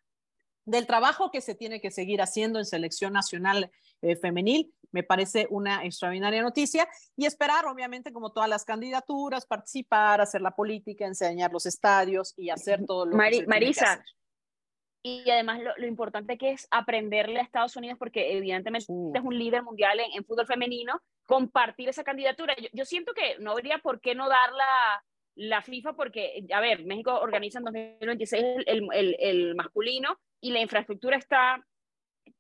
del 0.65 0.87
trabajo 0.87 1.31
que 1.31 1.41
se 1.41 1.55
tiene 1.55 1.81
que 1.81 1.91
seguir 1.91 2.21
haciendo 2.21 2.59
en 2.59 2.65
selección 2.65 3.13
nacional 3.13 3.71
eh, 4.01 4.15
femenil. 4.15 4.73
Me 4.91 5.03
parece 5.03 5.47
una 5.49 5.83
extraordinaria 5.83 6.41
noticia 6.41 6.87
y 7.15 7.25
esperar, 7.25 7.65
obviamente, 7.65 8.13
como 8.13 8.31
todas 8.31 8.49
las 8.49 8.63
candidaturas, 8.63 9.45
participar, 9.45 10.21
hacer 10.21 10.41
la 10.41 10.51
política, 10.51 11.05
enseñar 11.05 11.51
los 11.51 11.65
estadios 11.65 12.33
y 12.37 12.49
hacer 12.49 12.85
todo 12.85 13.05
lo 13.05 13.17
que 13.17 13.33
se 13.33 13.47
Marisa, 13.47 14.03
y 15.05 15.29
además 15.29 15.61
lo, 15.61 15.71
lo, 15.75 15.85
importante 15.85 16.37
que 16.37 16.51
es 16.51 16.65
aprenderle 16.71 17.39
a 17.39 17.43
Estados 17.43 17.75
Unidos, 17.75 17.97
porque 17.99 18.37
evidentemente 18.37 18.85
uh. 18.87 19.11
es 19.13 19.21
un 19.21 19.37
líder 19.37 19.61
mundial 19.61 19.99
en, 19.99 20.05
en, 20.15 20.23
fútbol 20.23 20.47
femenino, 20.47 21.01
compartir 21.25 21.89
esa 21.89 22.05
candidatura. 22.05 22.55
Yo, 22.55 22.69
yo, 22.71 22.85
siento 22.85 23.13
que 23.13 23.37
no 23.39 23.51
habría 23.51 23.79
por 23.79 23.99
qué 23.99 24.15
no 24.15 24.29
darla 24.29 25.03
la 25.35 25.61
FIFA 25.61 25.93
porque, 25.93 26.45
a 26.53 26.61
ver, 26.61 26.85
México 26.85 27.19
organiza 27.19 27.59
en 27.59 27.65
2026 27.65 28.43
el, 28.65 28.87
el, 28.93 29.15
el 29.19 29.55
masculino 29.55 30.17
y 30.43 30.51
la 30.51 30.59
infraestructura 30.59 31.15
está, 31.15 31.65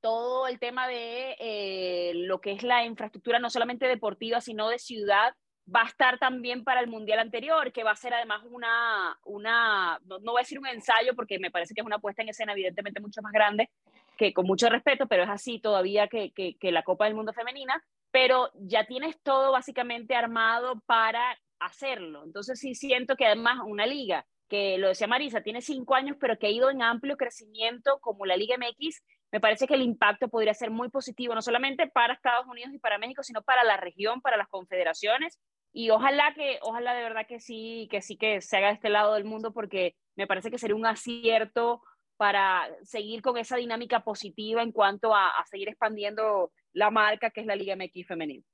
todo 0.01 0.47
el 0.47 0.59
tema 0.59 0.89
de 0.89 1.37
eh, 1.39 2.11
lo 2.15 2.41
que 2.41 2.51
es 2.51 2.61
la 2.61 2.83
infraestructura 2.83 3.39
no 3.39 3.49
solamente 3.49 3.87
deportiva, 3.87 4.41
sino 4.41 4.67
de 4.67 4.77
ciudad, 4.77 5.33
va 5.73 5.83
a 5.83 5.87
estar 5.87 6.19
también 6.19 6.65
para 6.65 6.81
el 6.81 6.87
Mundial 6.87 7.19
anterior, 7.19 7.71
que 7.71 7.85
va 7.85 7.91
a 7.91 7.95
ser 7.95 8.13
además 8.13 8.43
una, 8.43 9.17
una 9.23 10.01
no, 10.03 10.19
no 10.19 10.33
voy 10.33 10.39
a 10.39 10.43
decir 10.43 10.59
un 10.59 10.67
ensayo 10.67 11.15
porque 11.15 11.39
me 11.39 11.49
parece 11.49 11.73
que 11.73 11.79
es 11.79 11.85
una 11.85 11.99
puesta 11.99 12.21
en 12.21 12.27
escena 12.27 12.51
evidentemente 12.51 12.99
mucho 12.99 13.21
más 13.21 13.31
grande, 13.31 13.69
que 14.17 14.33
con 14.33 14.45
mucho 14.45 14.67
respeto, 14.67 15.07
pero 15.07 15.23
es 15.23 15.29
así 15.29 15.59
todavía 15.59 16.09
que, 16.09 16.33
que, 16.33 16.57
que 16.57 16.73
la 16.73 16.83
Copa 16.83 17.05
del 17.05 17.15
Mundo 17.15 17.31
Femenina, 17.31 17.81
pero 18.11 18.51
ya 18.55 18.85
tienes 18.85 19.17
todo 19.23 19.53
básicamente 19.53 20.13
armado 20.13 20.81
para 20.85 21.39
hacerlo. 21.59 22.25
Entonces 22.25 22.59
sí 22.59 22.75
siento 22.75 23.15
que 23.15 23.27
además 23.27 23.59
una 23.65 23.85
liga 23.85 24.25
que 24.53 24.77
lo 24.77 24.89
decía 24.89 25.07
Marisa, 25.07 25.41
tiene 25.41 25.61
cinco 25.61 25.95
años, 25.95 26.15
pero 26.19 26.37
que 26.37 26.45
ha 26.45 26.51
ido 26.51 26.69
en 26.69 26.83
amplio 26.83 27.17
crecimiento 27.17 27.97
como 28.01 28.27
la 28.27 28.37
Liga 28.37 28.55
MX, 28.55 29.01
me 29.31 29.39
parece 29.39 29.65
que 29.65 29.73
el 29.73 29.81
impacto 29.81 30.27
podría 30.27 30.53
ser 30.53 30.69
muy 30.69 30.89
positivo, 30.89 31.33
no 31.33 31.41
solamente 31.41 31.87
para 31.87 32.13
Estados 32.13 32.45
Unidos 32.45 32.71
y 32.71 32.77
para 32.77 32.99
México, 32.99 33.23
sino 33.23 33.41
para 33.41 33.63
la 33.63 33.77
región, 33.77 34.21
para 34.21 34.37
las 34.37 34.47
confederaciones. 34.49 35.39
Y 35.73 35.89
ojalá 35.89 36.35
que, 36.35 36.59
ojalá 36.61 36.93
de 36.93 37.01
verdad 37.01 37.25
que 37.27 37.39
sí, 37.39 37.87
que 37.89 38.03
sí 38.03 38.15
que 38.15 38.41
se 38.41 38.57
haga 38.57 38.67
de 38.67 38.73
este 38.75 38.89
lado 38.89 39.15
del 39.15 39.23
mundo, 39.23 39.53
porque 39.53 39.95
me 40.15 40.27
parece 40.27 40.51
que 40.51 40.59
sería 40.59 40.75
un 40.75 40.85
acierto 40.85 41.81
para 42.17 42.69
seguir 42.83 43.23
con 43.23 43.39
esa 43.39 43.57
dinámica 43.57 44.03
positiva 44.03 44.61
en 44.61 44.71
cuanto 44.71 45.15
a, 45.15 45.29
a 45.29 45.45
seguir 45.47 45.67
expandiendo 45.67 46.51
la 46.73 46.91
marca 46.91 47.31
que 47.31 47.41
es 47.41 47.47
la 47.47 47.55
Liga 47.55 47.75
MX 47.75 48.05
femenina. 48.05 48.45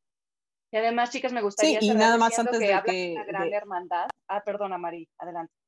Y 0.72 0.78
además, 0.78 1.10
chicas, 1.12 1.34
me 1.34 1.42
gustaría 1.42 1.82
sí, 1.82 1.88
y 1.88 1.94
nada 1.94 2.18
más 2.18 2.40
antes 2.40 2.58
que 2.58 2.68
de 2.68 2.82
que 2.86 3.14
una 3.16 3.26
gran 3.26 3.50
de... 3.50 3.56
hermandad. 3.58 4.08
Ah, 4.30 4.42
perdona, 4.46 4.78
Mari, 4.78 5.10
adelante. 5.18 5.59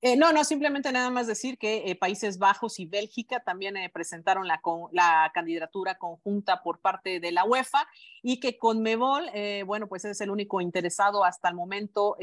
Eh, 0.00 0.16
no, 0.16 0.32
no, 0.32 0.44
simplemente 0.44 0.92
nada 0.92 1.10
más 1.10 1.26
decir 1.26 1.58
que 1.58 1.90
eh, 1.90 1.96
Países 1.96 2.38
Bajos 2.38 2.78
y 2.78 2.86
Bélgica 2.86 3.40
también 3.40 3.76
eh, 3.76 3.90
presentaron 3.90 4.46
la, 4.46 4.60
con, 4.60 4.88
la, 4.92 5.28
candidatura 5.34 5.98
conjunta 5.98 6.62
por 6.62 6.78
parte 6.78 7.18
de 7.18 7.32
la 7.32 7.44
UEFA 7.44 7.84
y 8.22 8.38
que 8.38 8.58
Conmebol, 8.58 9.26
bueno, 9.66 9.88
pues 9.88 10.04
es 10.04 10.20
el 10.20 10.30
único 10.30 10.60
interesado 10.60 11.24
hasta 11.24 11.48
el 11.48 11.54
momento, 11.54 12.16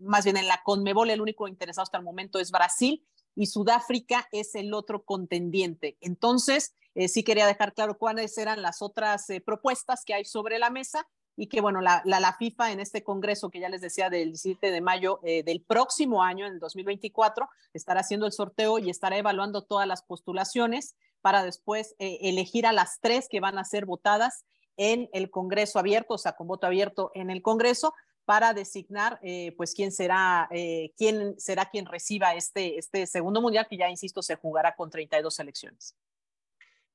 más 0.00 0.24
bien 0.24 0.36
en 0.36 0.46
la 0.46 0.62
Conmebol 0.62 1.10
el 1.10 1.20
único 1.20 1.48
interesado 1.48 1.82
hasta 1.84 1.98
el 1.98 2.04
momento 2.04 2.38
es 2.38 2.50
Brasil 2.50 3.04
y 3.34 3.46
Sudáfrica 3.46 4.28
es 4.32 4.54
el 4.54 4.74
otro 4.74 5.04
contendiente. 5.04 5.96
Entonces, 6.00 6.74
sí 7.08 7.24
quería 7.24 7.46
dejar 7.46 7.72
claro 7.72 7.96
cuáles 7.96 8.36
eran 8.36 8.60
las 8.60 8.82
otras 8.82 9.26
propuestas 9.44 10.04
que 10.04 10.14
hay 10.14 10.24
sobre 10.24 10.58
la 10.58 10.70
mesa 10.70 11.08
y 11.38 11.46
que, 11.46 11.60
bueno, 11.60 11.80
la, 11.80 12.02
la, 12.04 12.32
FIFA 12.36 12.72
en 12.72 12.80
este 12.80 13.04
congreso 13.04 13.48
que 13.48 13.60
ya 13.60 13.68
les 13.68 13.80
decía 13.80 14.10
del 14.10 14.30
17 14.30 14.72
de 14.72 14.80
mayo 14.80 15.20
eh, 15.22 15.44
del 15.44 15.60
próximo 15.60 16.24
año, 16.24 16.44
en 16.44 16.54
el 16.54 16.58
2024, 16.58 17.48
estará 17.72 18.00
haciendo 18.00 18.26
el 18.26 18.32
sorteo 18.32 18.80
y 18.80 18.90
estará 18.90 19.16
evaluando 19.16 19.62
todas 19.62 19.86
las 19.86 20.02
postulaciones 20.02 20.96
para 21.20 21.44
después 21.44 21.94
eh, 22.00 22.18
elegir 22.22 22.66
a 22.66 22.72
las 22.72 22.98
tres 23.00 23.28
que 23.28 23.38
van 23.38 23.56
a 23.56 23.64
ser 23.64 23.86
votadas 23.86 24.46
en 24.76 25.08
el 25.12 25.30
Congreso 25.30 25.78
abierto, 25.78 26.14
o 26.14 26.18
sea, 26.18 26.32
con 26.32 26.48
voto 26.48 26.66
abierto 26.66 27.12
en 27.14 27.30
el 27.30 27.40
Congreso, 27.40 27.94
para 28.24 28.52
designar 28.52 29.20
eh, 29.22 29.54
pues 29.56 29.74
quién 29.74 29.92
será, 29.92 30.50
quién 30.96 31.38
será 31.38 31.70
quien 31.70 31.86
reciba 31.86 32.34
este, 32.34 32.78
este 32.78 33.06
segundo 33.06 33.40
mundial 33.40 33.68
que 33.70 33.78
ya, 33.78 33.88
insisto, 33.88 34.22
se 34.22 34.34
jugará 34.34 34.74
con 34.74 34.90
32 34.90 35.32
selecciones. 35.32 35.94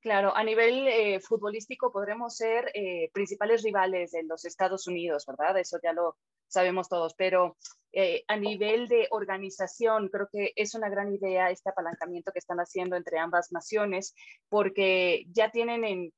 Claro, 0.04 0.36
a 0.36 0.44
nivel 0.44 0.86
eh, 0.90 1.22
futbolístico 1.22 1.90
podremos 1.90 2.36
ser 2.36 2.70
eh, 2.74 3.10
principales 3.14 3.64
rivales 3.64 4.12
de 4.12 4.24
los 4.24 4.44
Estados 4.44 4.86
Unidos, 4.86 5.26
¿verdad? 5.26 5.58
Eso 5.58 5.80
ya 5.82 5.94
lo 5.94 6.18
sabemos 6.46 6.90
todos, 6.90 7.14
pero 7.14 7.56
eh, 7.94 8.26
a 8.28 8.36
nivel 8.36 8.90
de 8.90 9.08
organización 9.12 10.10
creo 10.10 10.28
que 10.30 10.52
es 10.58 10.76
una 10.76 10.90
gran 10.90 11.14
idea 11.14 11.52
este 11.52 11.70
apalancamiento 11.70 12.34
que 12.34 12.40
están 12.40 12.58
haciendo 12.58 12.98
entre 12.98 13.18
ambas 13.18 13.54
naciones, 13.54 14.14
porque 14.50 15.24
ya 15.30 15.52
tienen 15.52 15.86
en, 15.86 16.14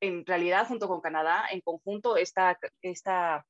en 0.00 0.24
realidad 0.24 0.66
junto 0.66 0.88
con 0.88 1.02
Canadá 1.02 1.44
en 1.50 1.60
conjunto 1.60 2.16
esta, 2.16 2.58
esta 2.80 3.44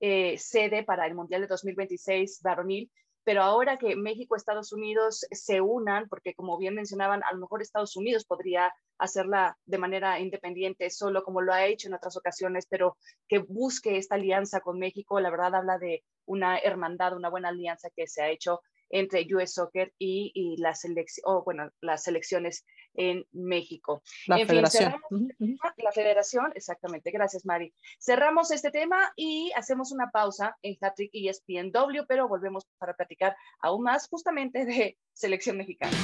sede 0.00 0.82
para 0.82 1.06
el 1.06 1.14
Mundial 1.14 1.42
de 1.42 1.46
2026 1.46 2.40
varonil 2.42 2.90
pero 3.24 3.42
ahora 3.42 3.78
que 3.78 3.96
México 3.96 4.36
Estados 4.36 4.72
Unidos 4.72 5.26
se 5.30 5.60
unan, 5.60 6.08
porque 6.08 6.34
como 6.34 6.58
bien 6.58 6.74
mencionaban, 6.74 7.22
a 7.22 7.32
lo 7.32 7.40
mejor 7.40 7.62
Estados 7.62 7.96
Unidos 7.96 8.24
podría 8.24 8.72
hacerla 8.98 9.56
de 9.64 9.78
manera 9.78 10.20
independiente, 10.20 10.90
solo 10.90 11.22
como 11.22 11.40
lo 11.40 11.52
ha 11.52 11.66
hecho 11.66 11.88
en 11.88 11.94
otras 11.94 12.16
ocasiones, 12.16 12.66
pero 12.68 12.96
que 13.28 13.38
busque 13.38 13.96
esta 13.96 14.16
alianza 14.16 14.60
con 14.60 14.78
México, 14.78 15.20
la 15.20 15.30
verdad 15.30 15.54
habla 15.54 15.78
de 15.78 16.04
una 16.26 16.58
hermandad, 16.58 17.16
una 17.16 17.30
buena 17.30 17.48
alianza 17.48 17.90
que 17.94 18.06
se 18.06 18.22
ha 18.22 18.30
hecho 18.30 18.60
entre 18.92 19.26
US 19.34 19.54
Soccer 19.54 19.92
y, 19.98 20.30
y 20.34 20.56
la 20.58 20.74
selección, 20.74 21.24
oh, 21.26 21.42
bueno, 21.42 21.70
las 21.80 22.04
selecciones 22.04 22.64
en 22.94 23.26
México. 23.32 24.02
La 24.26 24.38
en 24.38 24.46
federación. 24.46 24.92
Fin, 25.08 25.34
cerramos, 25.38 25.72
la 25.78 25.92
federación, 25.92 26.52
exactamente. 26.54 27.10
Gracias, 27.10 27.44
Mari. 27.44 27.74
Cerramos 27.98 28.50
este 28.50 28.70
tema 28.70 29.12
y 29.16 29.50
hacemos 29.56 29.90
una 29.92 30.10
pausa 30.10 30.56
en 30.62 30.76
Hattrick 30.80 31.10
ESPNW, 31.12 32.04
pero 32.06 32.28
volvemos 32.28 32.68
para 32.78 32.94
platicar 32.94 33.34
aún 33.60 33.82
más 33.82 34.08
justamente 34.08 34.64
de 34.64 34.98
selección 35.12 35.56
mexicana. 35.56 35.96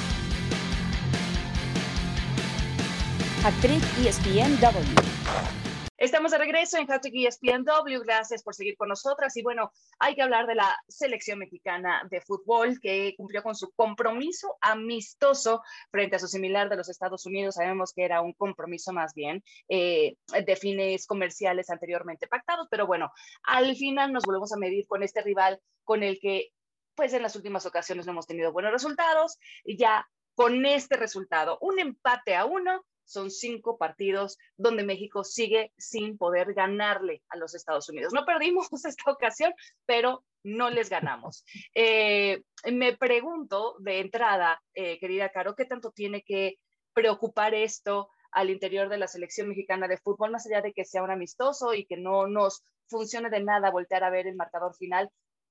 Hattrick 3.43 3.83
ESPNW. 4.03 5.58
Estamos 5.99 6.31
de 6.31 6.37
regreso 6.37 6.77
en 6.77 6.87
Hashtag 6.87 7.11
ESPNW. 7.13 7.99
Gracias 8.05 8.41
por 8.41 8.55
seguir 8.55 8.77
con 8.77 8.87
nosotras. 8.87 9.35
Y 9.35 9.43
bueno, 9.43 9.73
hay 9.99 10.15
que 10.15 10.21
hablar 10.21 10.47
de 10.47 10.55
la 10.55 10.81
selección 10.87 11.39
mexicana 11.39 12.07
de 12.09 12.21
fútbol 12.21 12.79
que 12.79 13.15
cumplió 13.17 13.43
con 13.43 13.53
su 13.53 13.69
compromiso 13.71 14.57
amistoso 14.61 15.61
frente 15.91 16.15
a 16.15 16.19
su 16.19 16.29
similar 16.29 16.69
de 16.69 16.77
los 16.77 16.87
Estados 16.87 17.25
Unidos. 17.25 17.55
Sabemos 17.55 17.91
que 17.93 18.05
era 18.05 18.21
un 18.21 18.31
compromiso 18.31 18.93
más 18.93 19.13
bien 19.13 19.43
eh, 19.67 20.15
de 20.45 20.55
fines 20.55 21.05
comerciales 21.05 21.69
anteriormente 21.69 22.27
pactados, 22.27 22.69
pero 22.71 22.87
bueno, 22.87 23.11
al 23.43 23.75
final 23.75 24.13
nos 24.13 24.23
volvemos 24.23 24.53
a 24.53 24.57
medir 24.57 24.87
con 24.87 25.03
este 25.03 25.21
rival 25.21 25.59
con 25.83 26.03
el 26.03 26.17
que 26.21 26.53
pues 26.95 27.11
en 27.11 27.23
las 27.23 27.35
últimas 27.35 27.65
ocasiones 27.65 28.05
no 28.05 28.13
hemos 28.13 28.25
tenido 28.25 28.53
buenos 28.53 28.71
resultados. 28.71 29.37
Ya 29.65 30.07
con 30.33 30.65
este 30.65 30.95
resultado, 30.95 31.57
un 31.59 31.77
empate 31.77 32.37
a 32.37 32.45
uno, 32.45 32.85
son 33.09 33.31
cinco 33.31 33.77
partidos 33.77 34.37
donde 34.55 34.83
México 34.83 35.23
sigue 35.23 35.73
sin 35.77 36.17
poder 36.17 36.53
ganarle 36.53 37.23
a 37.29 37.37
los 37.37 37.55
Estados 37.55 37.89
Unidos. 37.89 38.13
No 38.13 38.25
perdimos 38.25 38.67
esta 38.85 39.11
ocasión, 39.11 39.53
pero 39.85 40.23
no 40.43 40.69
les 40.69 40.89
ganamos. 40.89 41.43
Eh, 41.75 42.43
me 42.71 42.97
pregunto 42.97 43.75
de 43.79 43.99
entrada, 43.99 44.61
eh, 44.73 44.99
querida 44.99 45.29
Caro, 45.29 45.55
¿qué 45.55 45.65
tanto 45.65 45.91
tiene 45.91 46.23
que 46.23 46.57
preocupar 46.93 47.53
esto 47.53 48.09
al 48.31 48.49
interior 48.49 48.89
de 48.89 48.97
la 48.97 49.07
selección 49.07 49.47
mexicana 49.47 49.87
de 49.87 49.97
fútbol, 49.97 50.31
más 50.31 50.45
allá 50.45 50.61
de 50.61 50.73
que 50.73 50.85
sea 50.85 51.03
un 51.03 51.11
amistoso 51.11 51.73
y 51.73 51.85
que 51.85 51.97
no 51.97 52.27
nos 52.27 52.63
funcione 52.87 53.29
de 53.29 53.41
nada 53.41 53.71
voltear 53.71 54.03
a 54.03 54.09
ver 54.09 54.27
el 54.27 54.35
marcador 54.35 54.75
final? 54.75 55.09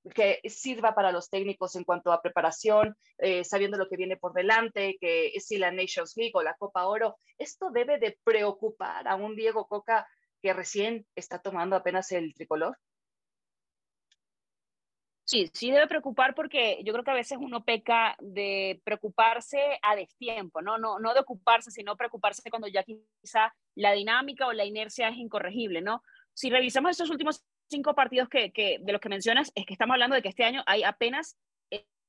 Que 0.08 0.40
sirva 0.48 0.94
para 0.94 1.12
los 1.12 1.30
técnicos 1.30 1.76
en 1.76 1.84
cuanto 1.84 2.12
a 2.12 2.22
preparación, 2.22 2.96
eh, 3.18 3.44
sabiendo 3.44 3.76
lo 3.76 3.88
que 3.88 3.96
viene 3.96 4.16
por 4.16 4.32
delante, 4.32 4.96
que 5.00 5.32
si 5.40 5.58
la 5.58 5.70
Nations 5.70 6.16
League 6.16 6.32
o 6.34 6.42
la 6.42 6.54
Copa 6.54 6.86
Oro, 6.86 7.16
esto 7.38 7.70
debe 7.70 7.98
de 7.98 8.18
preocupar 8.24 9.08
a 9.08 9.16
un 9.16 9.36
Diego 9.36 9.66
Coca 9.66 10.06
que 10.40 10.52
recién 10.52 11.06
está 11.14 11.40
tomando 11.40 11.76
apenas 11.76 12.12
el 12.12 12.34
tricolor. 12.34 12.78
Sí, 15.24 15.50
sí 15.52 15.70
debe 15.70 15.86
preocupar 15.86 16.34
porque 16.34 16.80
yo 16.84 16.94
creo 16.94 17.04
que 17.04 17.10
a 17.10 17.14
veces 17.14 17.36
uno 17.38 17.62
peca 17.62 18.16
de 18.18 18.80
preocuparse 18.82 19.78
a 19.82 19.94
destiempo, 19.94 20.62
¿no? 20.62 20.78
No, 20.78 20.98
no 20.98 21.12
de 21.12 21.20
ocuparse, 21.20 21.70
sino 21.70 21.98
preocuparse 21.98 22.48
cuando 22.48 22.66
ya 22.66 22.82
quizá 22.82 23.54
la 23.74 23.92
dinámica 23.92 24.46
o 24.46 24.54
la 24.54 24.64
inercia 24.64 25.08
es 25.08 25.18
incorregible, 25.18 25.82
¿no? 25.82 26.02
Si 26.32 26.48
revisamos 26.48 26.92
estos 26.92 27.10
últimos 27.10 27.44
cinco 27.68 27.94
partidos 27.94 28.28
que, 28.28 28.50
que, 28.52 28.78
de 28.80 28.92
los 28.92 29.00
que 29.00 29.08
mencionas, 29.08 29.52
es 29.54 29.66
que 29.66 29.74
estamos 29.74 29.94
hablando 29.94 30.16
de 30.16 30.22
que 30.22 30.28
este 30.28 30.44
año 30.44 30.62
hay 30.66 30.82
apenas 30.82 31.36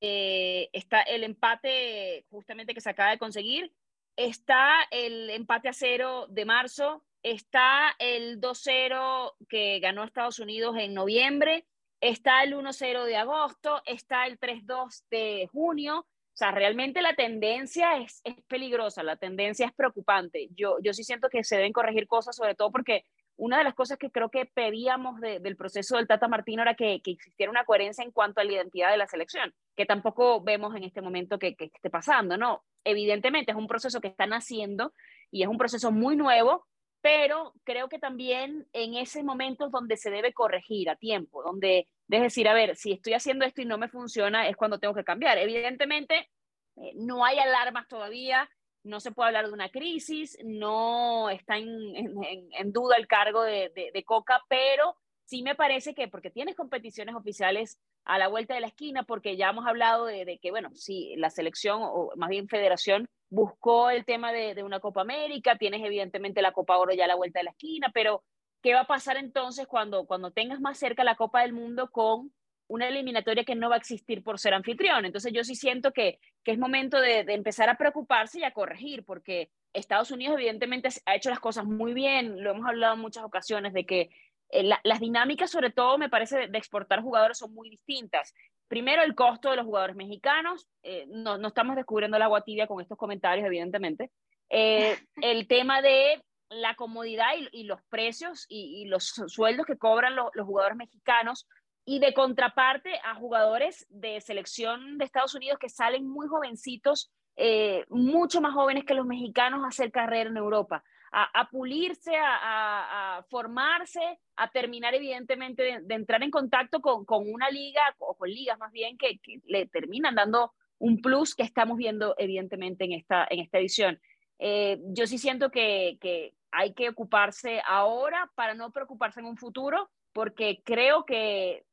eh, 0.00 0.70
está 0.72 1.02
el 1.02 1.24
empate 1.24 2.24
justamente 2.30 2.72
que 2.72 2.80
se 2.80 2.88
acaba 2.88 3.10
de 3.10 3.18
conseguir, 3.18 3.70
está 4.16 4.86
el 4.90 5.28
empate 5.28 5.68
a 5.68 5.74
cero 5.74 6.26
de 6.30 6.46
marzo, 6.46 7.04
está 7.22 7.94
el 7.98 8.40
2-0 8.40 9.34
que 9.48 9.78
ganó 9.80 10.04
Estados 10.04 10.38
Unidos 10.38 10.76
en 10.78 10.94
noviembre, 10.94 11.66
está 12.00 12.42
el 12.42 12.54
1-0 12.54 13.04
de 13.04 13.16
agosto, 13.16 13.82
está 13.84 14.26
el 14.26 14.38
3-2 14.38 15.04
de 15.10 15.48
junio. 15.52 15.98
O 15.98 16.36
sea, 16.40 16.50
realmente 16.52 17.02
la 17.02 17.14
tendencia 17.14 17.98
es, 17.98 18.22
es, 18.24 18.36
peligrosa, 18.48 19.02
la 19.02 19.16
tendencia 19.16 19.66
es 19.66 19.72
preocupante. 19.74 20.48
Yo, 20.52 20.78
yo 20.82 20.94
sí 20.94 21.04
siento 21.04 21.28
que 21.28 21.44
se 21.44 21.56
deben 21.56 21.74
corregir 21.74 22.06
cosas, 22.06 22.36
sobre 22.36 22.54
todo 22.54 22.72
porque 22.72 23.04
una 23.40 23.56
de 23.56 23.64
las 23.64 23.74
cosas 23.74 23.96
que 23.96 24.10
creo 24.10 24.30
que 24.30 24.44
pedíamos 24.44 25.18
del 25.20 25.56
proceso 25.56 25.96
del 25.96 26.06
Tata 26.06 26.28
Martino 26.28 26.60
era 26.60 26.74
que, 26.74 27.00
existiera 27.02 27.50
una 27.50 27.64
coherencia 27.64 28.04
en 28.04 28.10
cuanto 28.10 28.40
a 28.40 28.44
la 28.44 28.52
identidad 28.52 28.90
de 28.90 28.98
la 28.98 29.06
selección, 29.06 29.54
que 29.74 29.86
tampoco 29.86 30.42
vemos 30.42 30.76
en 30.76 30.84
este 30.84 31.00
momento 31.00 31.38
que, 31.38 31.56
que, 31.56 31.64
esté 31.64 31.88
pasando, 31.88 32.36
¿no? 32.36 32.62
Evidentemente 32.84 33.52
es 33.52 33.56
un 33.56 33.66
proceso 33.66 34.00
que 34.00 34.08
están 34.08 34.34
haciendo 34.34 34.92
y 35.30 35.42
es 35.42 35.48
un 35.48 35.56
proceso 35.56 35.90
muy 35.90 36.16
nuevo, 36.16 36.66
pero 37.00 37.54
creo 37.64 37.88
que 37.88 37.98
también 37.98 38.68
en 38.74 38.94
ese 38.94 39.22
momento 39.22 39.70
donde 39.70 39.96
se 39.96 40.10
debe 40.10 40.34
corregir 40.34 40.90
a 40.90 40.96
tiempo, 40.96 41.42
donde 41.42 41.88
es 42.10 42.22
decir, 42.22 42.46
a 42.46 42.52
ver, 42.52 42.76
si 42.76 42.92
estoy 42.92 43.14
haciendo 43.14 43.46
esto 43.46 43.62
y 43.62 43.64
no 43.64 43.78
me 43.78 43.88
funciona, 43.88 44.48
es 44.48 44.56
cuando 44.56 44.78
tengo 44.78 44.94
que 44.94 45.04
cambiar. 45.04 45.38
Evidentemente, 45.38 46.28
eh, 46.76 46.92
no 46.96 47.24
hay 47.24 47.38
alarmas 47.38 47.88
todavía, 47.88 48.50
no 48.82 49.00
se 49.00 49.12
puede 49.12 49.28
hablar 49.28 49.46
de 49.46 49.52
una 49.52 49.70
crisis, 49.70 50.38
no 50.44 51.30
está 51.30 51.56
en, 51.58 52.72
duda 52.72 52.96
el 52.96 53.06
cargo 53.06 53.42
de, 53.42 53.70
de, 53.92 54.04
Coca, 54.04 54.42
pero 54.48 54.96
sí 55.24 55.42
me 55.42 55.54
parece 55.54 55.94
que 55.94 56.08
porque 56.08 56.30
tienes 56.30 56.56
competiciones 56.56 57.14
oficiales 57.14 57.78
a 58.04 58.18
la 58.18 58.28
vuelta 58.28 58.54
de 58.54 58.60
la 58.60 58.68
esquina, 58.68 59.02
porque 59.04 59.36
ya 59.36 59.50
hemos 59.50 59.66
hablado 59.66 60.06
de, 60.06 60.38
que, 60.40 60.50
bueno, 60.50 60.70
sí, 60.74 61.14
la 61.16 61.30
selección 61.30 61.80
o 61.82 62.10
más 62.16 62.30
bien 62.30 62.48
federación 62.48 63.08
buscó 63.28 63.90
el 63.90 64.04
tema 64.04 64.32
de, 64.32 64.54
de, 64.54 64.62
una 64.62 64.80
Copa 64.80 65.02
América, 65.02 65.56
tienes 65.58 65.84
evidentemente 65.84 66.42
la 66.42 66.52
Copa 66.52 66.78
Oro 66.78 66.92
ya 66.92 67.04
a 67.04 67.08
la 67.08 67.14
vuelta 67.14 67.40
de 67.40 67.44
la 67.44 67.50
esquina, 67.50 67.90
pero 67.92 68.24
¿qué 68.62 68.74
va 68.74 68.80
a 68.80 68.86
pasar 68.86 69.16
entonces 69.16 69.66
cuando, 69.66 70.06
cuando 70.06 70.32
tengas 70.32 70.60
más 70.60 70.78
cerca 70.78 71.04
la 71.04 71.16
Copa 71.16 71.42
del 71.42 71.52
Mundo 71.52 71.90
con 71.90 72.32
una 72.70 72.86
eliminatoria 72.86 73.44
que 73.44 73.56
no 73.56 73.68
va 73.68 73.74
a 73.74 73.78
existir 73.78 74.22
por 74.22 74.38
ser 74.38 74.54
anfitrión. 74.54 75.04
Entonces 75.04 75.32
yo 75.32 75.42
sí 75.42 75.56
siento 75.56 75.92
que, 75.92 76.20
que 76.44 76.52
es 76.52 76.58
momento 76.58 77.00
de, 77.00 77.20
empezar 77.28 77.68
a 77.68 77.76
preocuparse 77.76 78.38
y 78.38 78.44
a 78.44 78.52
corregir, 78.52 79.04
porque 79.04 79.50
Estados 79.72 80.12
Unidos 80.12 80.36
evidentemente 80.36 80.88
ha 81.04 81.16
hecho 81.16 81.30
las 81.30 81.40
cosas 81.40 81.64
muy 81.64 81.94
bien, 81.94 82.44
lo 82.44 82.52
hemos 82.52 82.66
hablado 82.66 82.94
en 82.94 83.00
muchas 83.00 83.24
ocasiones, 83.24 83.72
de 83.72 83.84
que 83.84 84.10
eh, 84.50 84.62
las 84.62 85.00
dinámicas, 85.00 85.50
sobre 85.50 85.70
todo, 85.70 85.98
me 85.98 86.08
parece, 86.08 86.46
de, 86.46 86.58
exportar 86.58 87.02
jugadores 87.02 87.38
son 87.38 87.52
muy 87.52 87.70
distintas. 87.70 88.32
Primero, 88.68 89.02
el 89.02 89.16
costo 89.16 89.50
de 89.50 89.56
los 89.56 89.66
jugadores 89.66 89.96
mexicanos, 89.96 90.68
eh, 90.84 91.06
no, 91.08 91.38
no, 91.38 91.48
estamos 91.48 91.74
descubriendo 91.74 92.20
la 92.20 92.26
agua 92.26 92.42
tibia 92.42 92.68
con 92.68 92.80
estos 92.80 92.96
comentarios, 92.96 93.44
evidentemente. 93.46 94.12
Eh, 94.48 94.96
el 95.22 95.48
tema 95.48 95.82
de 95.82 96.22
la 96.50 96.76
comodidad 96.76 97.30
y, 97.50 97.64
los 97.64 97.82
precios 97.88 98.46
y, 98.48 98.84
los 98.84 99.06
sueldos 99.26 99.66
que 99.66 99.76
cobran 99.76 100.14
los 100.14 100.46
jugadores 100.46 100.76
mexicanos 100.76 101.48
y 101.84 101.98
de 101.98 102.14
contraparte 102.14 103.00
a 103.04 103.14
jugadores 103.14 103.86
de 103.90 104.20
selección 104.20 104.98
de 104.98 105.04
Estados 105.04 105.34
Unidos 105.34 105.58
que 105.58 105.68
salen 105.68 106.06
muy 106.06 106.28
jovencitos, 106.28 107.10
eh, 107.36 107.84
mucho 107.88 108.40
más 108.40 108.54
jóvenes 108.54 108.84
que 108.84 108.94
los 108.94 109.06
mexicanos 109.06 109.64
a 109.64 109.68
hacer 109.68 109.90
carrera 109.90 110.30
en 110.30 110.36
Europa, 110.36 110.84
a, 111.12 111.48
pulirse, 111.50 112.12
a, 112.16 113.24
formarse, 113.28 114.20
a 114.36 114.48
terminar 114.50 114.94
evidentemente 114.94 115.80
de, 115.82 115.94
entrar 115.94 116.22
en 116.22 116.30
contacto 116.30 116.80
con, 116.80 117.04
una 117.08 117.50
liga 117.50 117.82
o 117.98 118.14
con 118.14 118.30
ligas 118.30 118.58
más 118.58 118.70
bien 118.70 118.96
que, 118.96 119.20
le 119.46 119.66
terminan 119.66 120.14
dando 120.14 120.52
un 120.78 121.00
plus 121.02 121.34
que 121.34 121.42
estamos 121.42 121.76
viendo 121.76 122.14
evidentemente 122.16 122.84
en 122.84 122.92
esta, 122.92 123.26
en 123.28 123.40
esta 123.40 123.58
edición. 123.58 124.00
Eh, 124.38 124.78
yo 124.84 125.06
sí 125.08 125.18
siento 125.18 125.50
que, 125.50 125.98
que 126.00 126.34
hay 126.52 126.74
que 126.74 126.88
ocuparse 126.88 127.60
ahora 127.66 128.30
para 128.36 128.54
no 128.54 128.70
preocuparse 128.70 129.20
en 129.20 129.26
un 129.26 129.36
futuro, 129.36 129.90
porque 130.12 130.62
creo 130.64 131.04
que 131.04 131.64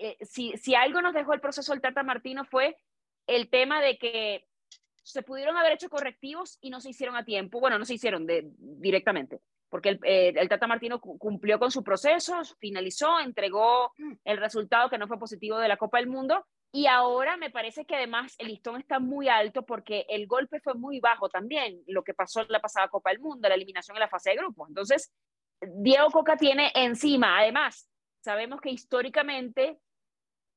eh, 0.00 0.16
si, 0.22 0.56
si 0.56 0.74
algo 0.74 1.02
nos 1.02 1.12
dejó 1.12 1.34
el 1.34 1.40
proceso 1.40 1.72
del 1.72 1.82
Tata 1.82 2.02
Martino 2.02 2.44
fue 2.44 2.78
el 3.26 3.50
tema 3.50 3.82
de 3.82 3.98
que 3.98 4.46
se 5.02 5.22
pudieron 5.22 5.56
haber 5.56 5.72
hecho 5.72 5.90
correctivos 5.90 6.58
y 6.60 6.70
no 6.70 6.80
se 6.80 6.90
hicieron 6.90 7.16
a 7.16 7.24
tiempo. 7.24 7.60
Bueno, 7.60 7.78
no 7.78 7.84
se 7.84 7.94
hicieron 7.94 8.26
de, 8.26 8.50
directamente, 8.56 9.40
porque 9.68 9.90
el, 9.90 10.00
eh, 10.04 10.32
el, 10.36 10.48
Tata 10.48 10.66
Martino 10.66 11.00
cumplió 11.00 11.58
con 11.58 11.70
su 11.70 11.84
proceso, 11.84 12.40
finalizó, 12.58 13.20
entregó 13.20 13.92
el 14.24 14.38
resultado 14.38 14.88
que 14.88 14.98
no 14.98 15.06
fue 15.06 15.18
positivo 15.18 15.58
de 15.58 15.68
la 15.68 15.76
Copa 15.76 15.98
del 15.98 16.08
Mundo. 16.08 16.46
Y 16.72 16.86
ahora 16.86 17.36
me 17.36 17.50
parece 17.50 17.84
que 17.84 17.96
además 17.96 18.36
el 18.38 18.46
listón 18.46 18.80
está 18.80 19.00
muy 19.00 19.28
alto 19.28 19.66
porque 19.66 20.06
el 20.08 20.26
golpe 20.28 20.60
fue 20.60 20.74
muy 20.74 21.00
bajo 21.00 21.28
también, 21.28 21.82
lo 21.88 22.04
que 22.04 22.14
pasó 22.14 22.42
en 22.42 22.46
la 22.48 22.60
pasada 22.60 22.88
Copa 22.88 23.10
del 23.10 23.20
Mundo, 23.20 23.48
la 23.48 23.56
eliminación 23.56 23.96
en 23.96 24.00
la 24.00 24.08
fase 24.08 24.30
de 24.30 24.36
grupos. 24.36 24.68
Entonces, 24.68 25.12
Diego 25.60 26.10
Coca 26.10 26.36
tiene 26.36 26.70
encima, 26.74 27.38
además, 27.38 27.88
sabemos 28.20 28.60
que 28.60 28.70
históricamente 28.70 29.78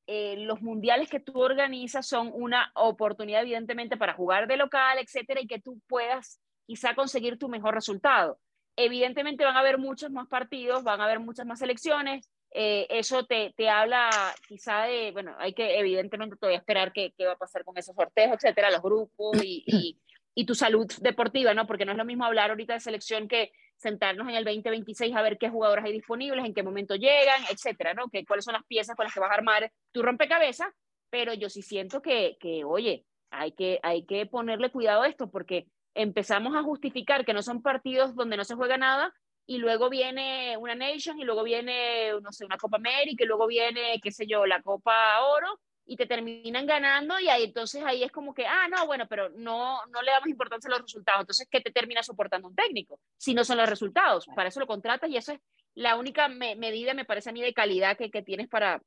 eh, 0.06 0.36
los 0.40 0.62
mundiales 0.62 1.10
que 1.10 1.20
tú 1.20 1.42
organizas 1.42 2.08
son 2.08 2.32
una 2.34 2.72
oportunidad, 2.76 3.42
evidentemente, 3.42 3.98
para 3.98 4.14
jugar 4.14 4.48
de 4.48 4.58
local, 4.58 4.98
etcétera, 5.00 5.42
y 5.42 5.48
que 5.48 5.60
tú 5.60 5.80
puedas 5.88 6.42
quizá 6.66 6.96
conseguir 6.96 7.38
tu 7.38 7.48
mejor 7.48 7.74
resultado. 7.74 8.38
Evidentemente 8.76 9.46
van 9.46 9.56
a 9.56 9.60
haber 9.60 9.78
muchos 9.78 10.12
más 10.12 10.28
partidos, 10.28 10.84
van 10.84 11.00
a 11.00 11.06
haber 11.06 11.20
muchas 11.20 11.46
más 11.46 11.62
elecciones. 11.62 12.30
Eh, 12.52 12.86
eso 12.90 13.26
te, 13.26 13.54
te, 13.56 13.70
habla 13.70 14.10
quizá 14.48 14.84
de, 14.84 15.12
bueno, 15.12 15.36
hay 15.40 15.54
que 15.54 15.80
evidentemente 15.80 16.36
todavía 16.36 16.60
esperar 16.60 16.92
qué 16.92 17.14
va 17.26 17.34
a 17.34 17.38
pasar 17.38 17.64
con 17.64 17.78
esos 17.78 17.96
sorteos, 17.96 18.34
etcétera, 18.34 18.72
los 18.72 18.82
grupos 18.82 19.44
y, 19.44 19.64
y, 19.66 20.00
y 20.36 20.46
tu 20.46 20.56
salud 20.56 20.88
deportiva, 21.02 21.54
¿no? 21.54 21.66
Porque 21.66 21.86
no 21.86 21.92
es 21.92 21.98
lo 21.98 22.06
mismo 22.06 22.26
hablar 22.26 22.50
ahorita 22.50 22.74
de 22.74 22.80
selección 22.80 23.28
que 23.28 23.52
sentarnos 23.78 24.28
en 24.30 24.36
el 24.36 24.46
2026 24.46 25.16
a 25.16 25.22
ver 25.22 25.38
qué 25.38 25.50
jugadores 25.50 25.86
hay 25.86 25.92
disponibles, 25.92 26.46
en 26.46 26.54
qué 26.54 26.64
momento 26.64 26.96
llegan, 26.96 27.42
etcétera, 27.50 27.94
¿no? 27.94 28.10
Que, 28.10 28.26
cuáles 28.26 28.46
son 28.46 28.54
las 28.54 28.66
piezas 28.66 28.96
con 28.96 29.06
las 29.06 29.14
que 29.14 29.20
vas 29.20 29.32
a 29.32 29.36
armar 29.36 29.72
tu 29.92 30.02
rompecabezas, 30.02 30.68
pero 31.10 31.34
yo 31.34 31.50
sí 31.50 31.62
siento 31.62 32.02
que, 32.02 32.38
que 32.40 32.64
oye, 32.64 33.06
hay 33.30 33.52
que, 33.52 33.80
hay 33.84 34.06
que 34.06 34.26
ponerle 34.26 34.72
cuidado 34.72 35.02
a 35.02 35.08
esto 35.08 35.30
porque 35.30 35.68
empezamos 35.96 36.56
a 36.56 36.64
justificar 36.64 37.26
que 37.26 37.34
no 37.34 37.42
son 37.42 37.62
partidos 37.62 38.16
donde 38.16 38.38
no 38.38 38.44
se 38.44 38.56
juega 38.56 38.78
nada 38.78 39.14
y 39.46 39.58
luego 39.58 39.90
viene 39.90 40.56
una 40.58 40.76
Nation 40.76 41.20
y 41.20 41.24
luego 41.24 41.44
viene, 41.44 42.14
no 42.22 42.32
sé, 42.32 42.46
una 42.46 42.58
Copa 42.58 42.78
América 42.78 43.24
y 43.24 43.28
luego 43.28 43.48
viene, 43.48 44.00
qué 44.02 44.12
sé 44.12 44.26
yo, 44.26 44.46
la 44.46 44.62
Copa 44.62 45.22
Oro 45.22 45.60
y 45.86 45.98
te 45.98 46.06
terminan 46.06 46.66
ganando 46.66 47.20
y 47.20 47.30
ahí 47.30 47.44
entonces 47.44 47.84
ahí 47.86 48.04
es 48.04 48.12
como 48.12 48.34
que, 48.34 48.46
ah, 48.46 48.68
no, 48.70 48.86
bueno, 48.86 49.06
pero 49.10 49.30
no, 49.30 49.86
no 49.88 50.02
le 50.02 50.12
damos 50.12 50.30
importancia 50.30 50.68
a 50.68 50.72
los 50.72 50.82
resultados. 50.82 51.22
Entonces, 51.22 51.48
¿qué 51.50 51.62
te 51.62 51.72
termina 51.72 52.04
soportando 52.04 52.48
un 52.48 52.56
técnico? 52.56 53.00
Si 53.18 53.34
no 53.34 53.44
son 53.44 53.58
los 53.58 53.70
resultados, 53.70 54.26
para 54.36 54.50
eso 54.50 54.60
lo 54.60 54.68
contratas 54.68 55.10
y 55.10 55.18
eso 55.18 55.34
es 55.34 55.40
la 55.76 55.98
única 55.98 56.28
medida, 56.28 56.94
me 56.94 57.06
parece 57.06 57.30
a 57.30 57.34
mí, 57.34 57.42
de 57.42 57.54
calidad 57.54 57.98
que, 57.98 58.12
que 58.12 58.22
tienes 58.22 58.48
para, 58.48 58.82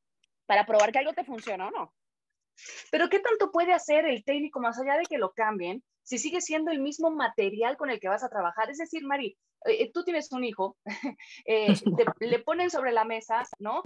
para 0.47 0.65
probar 0.65 0.93
que 0.93 0.99
algo 0.99 1.13
te 1.13 1.25
funciona 1.25 1.69
o 1.69 1.71
no. 1.71 1.93
Pero 2.91 3.09
¿qué 3.09 3.19
tanto 3.19 3.51
puede 3.51 3.73
hacer 3.73 4.07
el 4.07 4.25
técnico 4.25 4.61
más 4.61 4.79
allá 4.79 4.97
de 4.97 5.05
que 5.05 5.19
lo 5.19 5.33
cambien 5.33 5.83
si 6.03 6.19
sigue 6.19 6.41
siendo 6.41 6.71
el 6.71 6.81
mismo 6.81 7.11
material 7.11 7.77
con 7.77 7.91
el 7.91 8.01
que 8.01 8.09
vas 8.09 8.25
a 8.25 8.29
trabajar? 8.29 8.71
Es 8.71 8.79
decir, 8.79 9.05
Mari, 9.05 9.37
eh, 9.67 9.83
eh, 9.83 9.91
tú 9.93 10.05
tienes 10.05 10.31
un 10.33 10.45
hijo, 10.45 10.77
eh, 11.45 11.75
le 12.21 12.39
ponen 12.41 12.71
sobre 12.71 12.93
la 12.93 13.05
mesa, 13.05 13.43
¿no? 13.59 13.83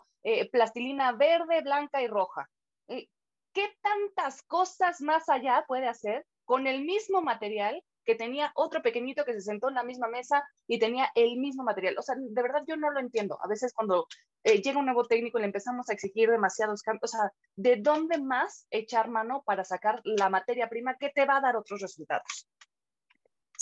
plastilina 0.53 1.12
verde, 1.12 1.62
blanca 1.62 2.03
y 2.03 2.07
roja. 2.07 2.49
Eh, 2.90 3.09
¿qué 3.55 3.68
tantas 3.83 4.42
cosas 4.42 5.00
más 5.00 5.29
allá 5.29 5.64
puede 5.66 5.88
hacer 5.88 6.26
con 6.44 6.66
el 6.66 6.85
mismo 6.85 7.22
material 7.22 7.83
que 8.05 8.14
tenía 8.16 8.50
otro 8.55 8.83
pequeñito 8.83 9.24
que 9.24 9.35
se 9.35 9.40
sentó 9.40 9.68
en 9.68 9.74
la 9.74 9.85
misma 9.85 10.09
mesa 10.09 10.42
y 10.66 10.79
tenía 10.79 11.09
el 11.14 11.38
mismo 11.38 11.62
material? 11.62 11.96
O 11.98 12.03
sea, 12.03 12.16
de 12.18 12.42
verdad 12.42 12.62
yo 12.66 12.76
no 12.76 12.90
lo 12.90 12.98
entiendo. 12.98 13.38
A 13.42 13.48
veces 13.48 13.72
cuando 13.72 14.07
eh, 14.42 14.61
llega 14.61 14.79
un 14.79 14.87
nuevo 14.87 15.05
técnico 15.05 15.38
le 15.38 15.46
empezamos 15.46 15.88
a 15.88 15.92
exigir 15.92 16.31
demasiados 16.31 16.83
cambios, 16.83 17.14
o 17.14 17.16
sea, 17.18 17.33
¿de 17.57 17.76
dónde 17.76 18.18
más 18.18 18.66
echar 18.70 19.09
mano 19.09 19.42
para 19.44 19.64
sacar 19.64 20.00
la 20.05 20.29
materia 20.29 20.68
prima 20.68 20.96
que 20.98 21.11
te 21.11 21.26
va 21.26 21.37
a 21.37 21.40
dar 21.40 21.57
otros 21.57 21.81
resultados? 21.81 22.48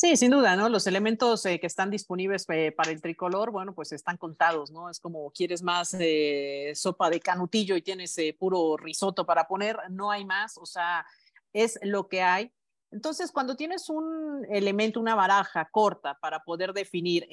Sí, 0.00 0.16
sin 0.16 0.30
duda, 0.30 0.54
¿no? 0.54 0.68
Los 0.68 0.86
elementos 0.86 1.44
eh, 1.44 1.58
que 1.58 1.66
están 1.66 1.90
disponibles 1.90 2.46
eh, 2.50 2.70
para 2.70 2.92
el 2.92 3.02
tricolor, 3.02 3.50
bueno, 3.50 3.74
pues 3.74 3.90
están 3.90 4.16
contados, 4.16 4.70
¿no? 4.70 4.88
Es 4.88 5.00
como 5.00 5.32
quieres 5.32 5.60
más 5.60 5.92
eh, 5.98 6.70
sopa 6.76 7.10
de 7.10 7.18
canutillo 7.18 7.74
y 7.74 7.82
tienes 7.82 8.16
puro 8.38 8.76
risotto 8.76 9.26
para 9.26 9.48
poner, 9.48 9.76
no 9.90 10.12
hay 10.12 10.24
más, 10.24 10.56
o 10.56 10.66
sea, 10.66 11.04
es 11.52 11.80
lo 11.82 12.06
que 12.06 12.22
hay. 12.22 12.52
Entonces, 12.92 13.32
cuando 13.32 13.56
tienes 13.56 13.90
un 13.90 14.46
elemento, 14.48 15.00
una 15.00 15.16
baraja 15.16 15.68
corta 15.68 16.16
para 16.20 16.44
poder 16.44 16.72
definir 16.72 17.26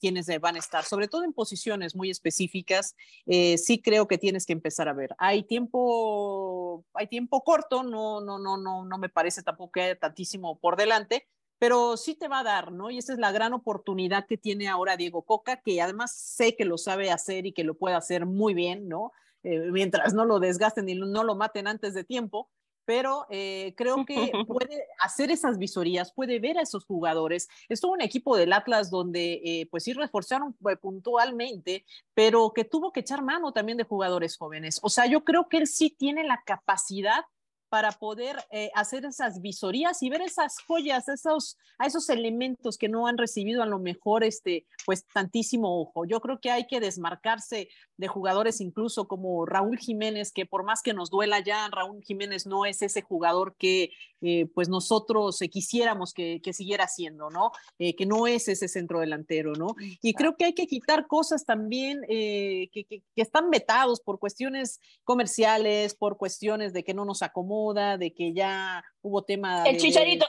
quiénes 0.00 0.28
van 0.40 0.56
a 0.56 0.60
estar, 0.60 0.84
sobre 0.84 1.08
todo 1.08 1.24
en 1.24 1.34
posiciones 1.34 1.94
muy 1.94 2.08
específicas, 2.08 2.96
sí 3.26 3.82
creo 3.84 4.08
que 4.08 4.16
tienes 4.16 4.46
que 4.46 4.54
empezar 4.54 4.88
a 4.88 4.94
ver. 4.94 5.14
Hay 5.18 5.42
tiempo, 5.42 6.86
hay 6.94 7.06
tiempo 7.06 7.44
corto, 7.44 7.82
no, 7.82 8.22
no, 8.22 8.38
no, 8.38 8.56
no, 8.56 8.86
no 8.86 8.98
me 8.98 9.10
parece 9.10 9.42
tampoco 9.42 9.72
que 9.72 9.82
haya 9.82 9.98
tantísimo 9.98 10.58
por 10.58 10.76
delante, 10.76 11.28
pero 11.58 11.96
sí 11.96 12.14
te 12.14 12.28
va 12.28 12.40
a 12.40 12.44
dar, 12.44 12.72
¿no? 12.72 12.90
Y 12.90 12.98
esa 12.98 13.12
es 13.12 13.18
la 13.18 13.32
gran 13.32 13.52
oportunidad 13.52 14.26
que 14.26 14.38
tiene 14.38 14.68
ahora 14.68 14.96
Diego 14.96 15.22
Coca, 15.22 15.60
que 15.60 15.80
además 15.82 16.14
sé 16.14 16.56
que 16.56 16.64
lo 16.64 16.78
sabe 16.78 17.10
hacer 17.10 17.46
y 17.46 17.52
que 17.52 17.64
lo 17.64 17.74
puede 17.74 17.96
hacer 17.96 18.26
muy 18.26 18.54
bien, 18.54 18.88
¿no? 18.88 19.12
Eh, 19.42 19.70
mientras 19.70 20.14
no 20.14 20.24
lo 20.24 20.40
desgasten 20.40 20.88
y 20.88 20.94
no 20.94 21.24
lo 21.24 21.34
maten 21.34 21.66
antes 21.66 21.94
de 21.94 22.04
tiempo. 22.04 22.50
pero 22.84 23.26
eh, 23.28 23.74
creo 23.76 24.06
que 24.06 24.32
puede 24.48 24.86
hacer 25.00 25.30
esas 25.30 25.58
visorías, 25.58 26.10
puede 26.14 26.40
ver 26.40 26.56
a 26.56 26.62
esos 26.62 26.86
jugadores. 26.86 27.46
Estuvo 27.68 27.92
un 27.92 28.00
equipo 28.00 28.34
del 28.34 28.52
Atlas 28.54 28.90
donde, 28.90 29.42
eh, 29.44 29.68
pues 29.70 29.84
sí, 29.84 29.92
reforzaron 29.92 30.56
puntualmente, 30.80 31.84
pero 32.14 32.52
que 32.54 32.64
tuvo 32.64 32.90
que 32.90 33.00
echar 33.00 33.22
mano 33.22 33.52
también 33.52 33.76
de 33.76 33.84
jugadores 33.84 34.38
jóvenes. 34.38 34.80
O 34.82 34.88
sea, 34.88 35.04
yo 35.04 35.22
creo 35.22 35.50
que 35.50 35.58
él 35.58 35.66
sí 35.66 35.90
tiene 35.90 36.24
la 36.24 36.42
capacidad 36.46 37.26
para 37.68 37.92
poder 37.92 38.36
eh, 38.50 38.70
hacer 38.74 39.04
esas 39.04 39.40
visorías 39.40 40.02
y 40.02 40.08
ver 40.08 40.22
esas 40.22 40.56
joyas, 40.66 41.08
esos, 41.08 41.58
a 41.78 41.86
esos 41.86 42.08
elementos 42.08 42.78
que 42.78 42.88
no 42.88 43.06
han 43.06 43.18
recibido 43.18 43.62
a 43.62 43.66
lo 43.66 43.78
mejor 43.78 44.24
este, 44.24 44.66
pues 44.86 45.06
tantísimo 45.12 45.80
ojo. 45.80 46.06
Yo 46.06 46.20
creo 46.20 46.40
que 46.40 46.50
hay 46.50 46.66
que 46.66 46.80
desmarcarse 46.80 47.68
de 47.96 48.08
jugadores 48.08 48.60
incluso 48.60 49.06
como 49.06 49.44
Raúl 49.44 49.78
Jiménez, 49.78 50.32
que 50.32 50.46
por 50.46 50.64
más 50.64 50.82
que 50.82 50.94
nos 50.94 51.10
duela 51.10 51.40
ya, 51.40 51.68
Raúl 51.70 52.02
Jiménez 52.02 52.46
no 52.46 52.64
es 52.64 52.80
ese 52.82 53.02
jugador 53.02 53.54
que 53.58 53.90
eh, 54.20 54.46
pues 54.54 54.68
nosotros 54.68 55.40
eh, 55.42 55.48
quisiéramos 55.48 56.12
que, 56.12 56.40
que, 56.42 56.52
siguiera 56.52 56.88
siendo, 56.88 57.30
¿no? 57.30 57.52
que 57.78 58.06
no 58.06 58.26
es 58.26 58.48
ese 58.48 58.66
centro 58.66 58.98
delantero, 58.98 59.52
¿no? 59.52 59.76
Y 60.02 60.14
creo 60.14 60.36
que 60.36 60.46
hay 60.46 60.54
que 60.54 60.66
quitar 60.66 61.06
cosas 61.06 61.44
también 61.44 62.02
que, 62.08 62.68
que, 62.72 62.84
que 62.84 63.22
están 63.22 63.50
vetados 63.50 64.00
por 64.00 64.18
cuestiones 64.18 64.80
comerciales, 65.04 65.94
por 65.94 66.16
cuestiones 66.16 66.72
de 66.72 66.82
que 66.82 66.94
no 66.94 67.04
nos 67.04 67.22
acomodan 67.22 67.57
de 67.98 68.14
que 68.14 68.32
ya 68.32 68.84
hubo 69.02 69.22
tema 69.22 69.64
el 69.64 69.76
chicharito. 69.78 70.26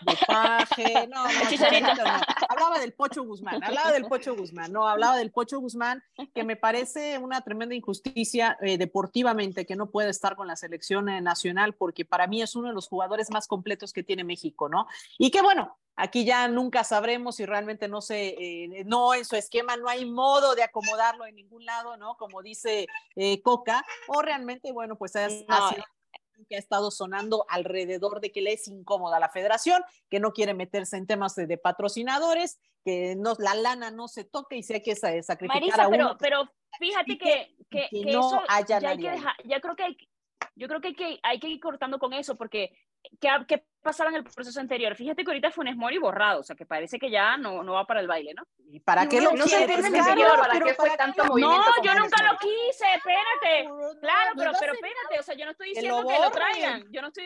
No, 1.10 1.30
el 1.30 1.48
chicharito. 1.50 1.89
Hablaba 2.50 2.80
del 2.80 2.94
Pocho 2.94 3.24
Guzmán, 3.24 3.63
hablaba 3.63 3.92
del 3.92 4.06
Pocho 4.06 4.36
Guzmán, 4.36 4.72
no, 4.72 4.88
hablaba 4.88 5.18
del 5.18 5.32
Pocho 5.32 5.60
Guzmán, 5.60 6.04
que 6.34 6.44
me 6.44 6.56
parece 6.56 7.18
una 7.18 7.42
tremenda 7.42 7.76
injusticia 7.76 8.58
eh, 8.62 8.78
deportivamente 8.78 9.65
que 9.65 9.76
no 9.76 9.92
puede 9.92 10.10
estar 10.10 10.36
con 10.36 10.48
la 10.48 10.56
selección 10.56 11.10
eh, 11.10 11.22
nacional, 11.22 11.74
porque 11.74 12.06
para 12.06 12.28
mí 12.28 12.42
es 12.42 12.56
uno 12.56 12.70
de 12.70 12.74
los 12.74 12.88
jugadores 12.88 13.30
más 13.32 13.48
completos 13.48 13.94
que 13.94 14.04
tiene 14.04 14.24
México, 14.24 14.70
¿no? 14.70 14.88
Y 15.18 15.32
que 15.32 15.42
bueno, 15.42 15.78
aquí 15.96 16.26
ya 16.26 16.48
nunca 16.48 16.84
sabremos 16.84 17.36
si 17.36 17.46
realmente 17.46 17.88
no 17.88 18.02
se, 18.02 18.30
eh, 18.30 18.84
no 18.86 19.13
en 19.13 19.26
su 19.26 19.36
esquema 19.36 19.78
no 19.78 19.88
hay 19.88 20.06
modo 20.06 20.56
de 20.56 20.63
acomodarlo 20.63 21.26
en 21.26 21.36
ningún 21.36 21.65
lado, 21.65 21.98
¿no? 21.98 22.15
Como 22.18 22.42
dice 22.42 22.88
Coca, 23.44 23.86
o 24.08 24.22
realmente, 24.22 24.72
bueno, 24.72 24.96
pues 24.96 25.15
es, 25.15 25.46
ha 25.48 25.70
sido 25.70 25.84
que 26.47 26.56
ha 26.56 26.60
estado 26.60 26.91
sonando 26.91 27.45
alrededor 27.49 28.21
de 28.21 28.32
que 28.32 28.41
le 28.41 28.54
es 28.54 28.67
incómoda 28.67 29.17
a 29.17 29.19
la 29.19 29.30
federación, 29.30 29.84
que 30.10 30.19
no 30.19 30.34
quiere 30.34 30.54
meterse 30.54 30.97
en 30.97 31.08
temas 31.08 31.36
de, 31.36 31.58
patrocinadores, 31.58 32.60
que 32.84 33.15
no, 33.15 33.36
la 33.39 33.56
lana 33.56 33.91
no 33.91 34.08
se 34.08 34.23
toque 34.23 34.58
y 34.58 34.63
si 34.63 34.73
hay 34.73 34.82
que 34.82 34.95
sacrificar 34.95 35.82
a 35.82 35.88
uno. 35.88 36.17
Pero, 36.19 36.45
pero 36.45 36.52
fíjate 36.80 37.17
que, 37.17 37.56
que, 37.69 37.89
no 38.06 38.41
haya 38.47 38.80
ya, 38.80 38.95
ya 39.43 39.60
creo 39.60 39.75
que 39.75 39.84
hay, 39.84 39.97
yo 40.56 40.67
creo 40.67 40.82
que 40.82 40.89
hay, 40.89 40.95
que 40.95 41.19
hay 41.23 41.39
que 41.39 41.47
ir 41.47 41.60
cortando 41.60 41.99
con 41.99 42.13
eso, 42.13 42.36
porque 42.36 42.78
¿qué, 43.19 43.29
¿qué, 43.47 43.63
pasaba 43.81 44.09
en 44.09 44.17
el 44.17 44.23
proceso 44.23 44.59
anterior? 44.59 44.95
Fíjate 44.95 45.23
que 45.23 45.31
ahorita 45.31 45.51
Funes 45.51 45.75
Mori 45.75 45.97
borrado, 45.97 46.41
o 46.41 46.43
sea, 46.43 46.55
que 46.55 46.65
parece 46.65 46.99
que 46.99 47.09
ya 47.09 47.38
no, 47.38 47.63
no 47.63 47.73
va 47.73 47.85
para 47.85 48.01
el 48.01 48.07
baile, 48.07 48.33
¿no? 48.33 48.43
¿Y 48.71 48.79
para 48.79 49.07
qué 49.07 49.21
lo 49.21 49.31
no 49.31 49.45
quiere? 49.45 49.77
mi 49.77 50.01
señor, 50.01 50.39
¿para 50.39 50.59
qué 50.59 50.73
fue 50.73 50.95
tanto 50.97 51.25
movimiento? 51.25 51.57
No, 51.57 51.83
yo 51.83 51.93
nunca 51.95 52.23
lo 52.23 52.38
quise, 52.38 52.85
espérate. 52.95 53.99
Claro, 54.01 54.31
pero, 54.35 54.51
pero 54.59 54.73
espérate, 54.73 55.19
o 55.19 55.23
sea, 55.23 55.35
yo 55.35 55.45
no 55.45 55.51
estoy 55.51 55.69
diciendo 55.69 56.05
que 56.07 56.19
lo, 56.19 56.31
traigan, 56.31 56.91
yo 56.91 57.01
no 57.01 57.07
estoy, 57.07 57.25